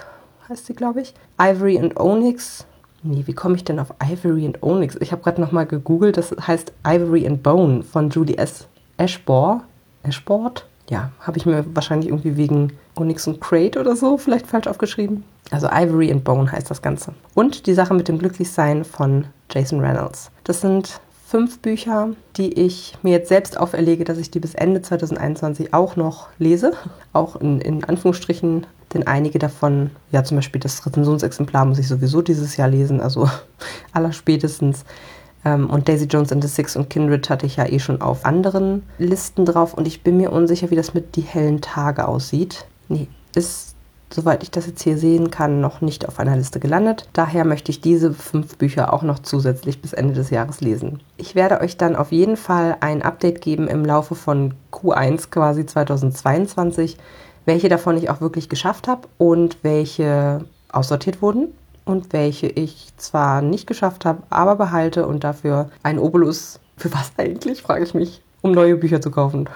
heißt 0.47 0.65
sie, 0.65 0.73
glaube 0.73 1.01
ich, 1.01 1.13
Ivory 1.39 1.79
and 1.79 1.99
Onyx. 1.99 2.65
Nee, 3.01 3.23
wie 3.25 3.33
komme 3.33 3.55
ich 3.55 3.63
denn 3.63 3.79
auf 3.79 3.93
Ivory 4.03 4.45
and 4.45 4.61
Onyx? 4.61 4.97
Ich 4.99 5.11
habe 5.11 5.21
gerade 5.21 5.39
nochmal 5.39 5.65
gegoogelt, 5.65 6.17
das 6.17 6.35
heißt 6.45 6.73
Ivory 6.85 7.25
and 7.27 7.41
Bone 7.43 7.83
von 7.83 8.09
Julie 8.09 8.37
S. 8.37 8.67
Ashbore. 8.97 9.61
Ashboard? 10.03 10.65
Ja, 10.89 11.11
habe 11.19 11.37
ich 11.37 11.45
mir 11.45 11.63
wahrscheinlich 11.75 12.09
irgendwie 12.09 12.35
wegen 12.35 12.73
Onyx 12.95 13.27
und 13.27 13.39
Crate 13.39 13.79
oder 13.79 13.95
so 13.95 14.17
vielleicht 14.17 14.47
falsch 14.47 14.67
aufgeschrieben. 14.67 15.23
Also 15.51 15.67
Ivory 15.67 16.11
and 16.11 16.23
Bone 16.23 16.51
heißt 16.51 16.69
das 16.69 16.81
Ganze. 16.81 17.13
Und 17.35 17.67
die 17.67 17.73
Sache 17.73 17.93
mit 17.93 18.07
dem 18.07 18.17
Glücklichsein 18.17 18.83
von 18.83 19.25
Jason 19.51 19.79
Reynolds. 19.79 20.31
Das 20.43 20.61
sind 20.61 20.99
fünf 21.29 21.59
Bücher, 21.59 22.09
die 22.37 22.53
ich 22.53 22.97
mir 23.03 23.11
jetzt 23.11 23.29
selbst 23.29 23.59
auferlege, 23.59 24.03
dass 24.03 24.17
ich 24.17 24.31
die 24.31 24.39
bis 24.39 24.55
Ende 24.55 24.81
2021 24.81 25.75
auch 25.75 25.95
noch 25.95 26.27
lese. 26.39 26.73
Auch 27.13 27.35
in, 27.35 27.61
in 27.61 27.83
Anführungsstrichen, 27.83 28.65
denn 28.93 29.05
einige 29.05 29.37
davon, 29.37 29.91
ja 30.11 30.23
zum 30.23 30.37
Beispiel 30.37 30.59
das 30.59 30.83
Rezensionsexemplar 30.85 31.65
muss 31.65 31.77
ich 31.77 31.87
sowieso 31.87 32.23
dieses 32.23 32.57
Jahr 32.57 32.67
lesen, 32.67 32.99
also 32.99 33.29
allerspätestens. 33.93 34.85
Ähm, 35.45 35.69
und 35.69 35.87
Daisy 35.87 36.05
Jones 36.05 36.31
and 36.31 36.43
the 36.43 36.49
Six 36.49 36.75
und 36.75 36.89
Kindred 36.89 37.29
hatte 37.29 37.45
ich 37.45 37.57
ja 37.57 37.65
eh 37.65 37.79
schon 37.79 38.01
auf 38.01 38.25
anderen 38.25 38.83
Listen 38.97 39.45
drauf 39.45 39.73
und 39.73 39.87
ich 39.87 40.03
bin 40.03 40.17
mir 40.17 40.31
unsicher, 40.31 40.69
wie 40.69 40.75
das 40.75 40.93
mit 40.93 41.15
die 41.15 41.21
hellen 41.21 41.61
Tage 41.61 42.07
aussieht. 42.07 42.65
Nee, 42.87 43.07
ist 43.35 43.75
soweit 44.11 44.43
ich 44.43 44.51
das 44.51 44.65
jetzt 44.65 44.81
hier 44.81 44.97
sehen 44.97 45.29
kann, 45.29 45.61
noch 45.61 45.81
nicht 45.81 46.07
auf 46.07 46.19
einer 46.19 46.35
Liste 46.35 46.59
gelandet. 46.59 47.07
Daher 47.13 47.45
möchte 47.45 47.71
ich 47.71 47.81
diese 47.81 48.11
fünf 48.13 48.57
Bücher 48.57 48.93
auch 48.93 49.03
noch 49.03 49.19
zusätzlich 49.19 49.81
bis 49.81 49.93
Ende 49.93 50.13
des 50.13 50.29
Jahres 50.29 50.61
lesen. 50.61 51.01
Ich 51.17 51.35
werde 51.35 51.61
euch 51.61 51.77
dann 51.77 51.95
auf 51.95 52.11
jeden 52.11 52.37
Fall 52.37 52.77
ein 52.79 53.01
Update 53.01 53.41
geben 53.41 53.67
im 53.67 53.85
Laufe 53.85 54.15
von 54.15 54.55
Q1 54.71 55.29
quasi 55.29 55.65
2022, 55.65 56.97
welche 57.45 57.69
davon 57.69 57.97
ich 57.97 58.09
auch 58.09 58.21
wirklich 58.21 58.49
geschafft 58.49 58.87
habe 58.87 59.07
und 59.17 59.57
welche 59.61 60.45
aussortiert 60.71 61.21
wurden 61.21 61.49
und 61.89 62.13
welche 62.13 62.45
ich 62.45 62.89
zwar 62.97 63.41
nicht 63.41 63.65
geschafft 63.65 64.05
habe, 64.05 64.21
aber 64.29 64.55
behalte 64.55 65.07
und 65.07 65.23
dafür 65.23 65.71
ein 65.81 65.97
Obolus, 65.97 66.59
für 66.77 66.93
was 66.93 67.11
eigentlich, 67.17 67.63
frage 67.63 67.83
ich 67.83 67.95
mich, 67.95 68.21
um 68.41 68.51
neue 68.51 68.75
Bücher 68.75 69.01
zu 69.01 69.09
kaufen. 69.09 69.49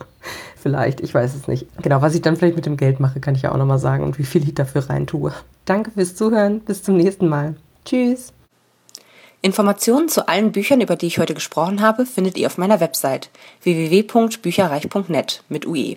Vielleicht, 0.56 1.00
ich 1.00 1.12
weiß 1.12 1.34
es 1.34 1.48
nicht. 1.48 1.66
Genau, 1.82 2.00
was 2.00 2.14
ich 2.14 2.22
dann 2.22 2.36
vielleicht 2.36 2.54
mit 2.54 2.66
dem 2.66 2.76
Geld 2.76 3.00
mache, 3.00 3.18
kann 3.18 3.34
ich 3.34 3.42
ja 3.42 3.50
auch 3.50 3.56
nochmal 3.56 3.78
sagen 3.78 4.04
und 4.04 4.18
wie 4.18 4.24
viel 4.24 4.42
ich 4.42 4.54
dafür 4.54 4.90
rein 4.90 5.06
tue. 5.06 5.32
Danke 5.64 5.90
fürs 5.90 6.14
Zuhören. 6.14 6.60
Bis 6.60 6.82
zum 6.82 6.98
nächsten 6.98 7.28
Mal. 7.28 7.56
Tschüss. 7.86 8.34
Informationen 9.40 10.10
zu 10.10 10.28
allen 10.28 10.52
Büchern, 10.52 10.82
über 10.82 10.96
die 10.96 11.06
ich 11.06 11.18
heute 11.18 11.32
gesprochen 11.32 11.80
habe, 11.80 12.04
findet 12.04 12.36
ihr 12.36 12.46
auf 12.46 12.58
meiner 12.58 12.78
Website 12.78 13.30
www.bücherreich.net 13.62 15.42
mit 15.48 15.66
UE. 15.66 15.96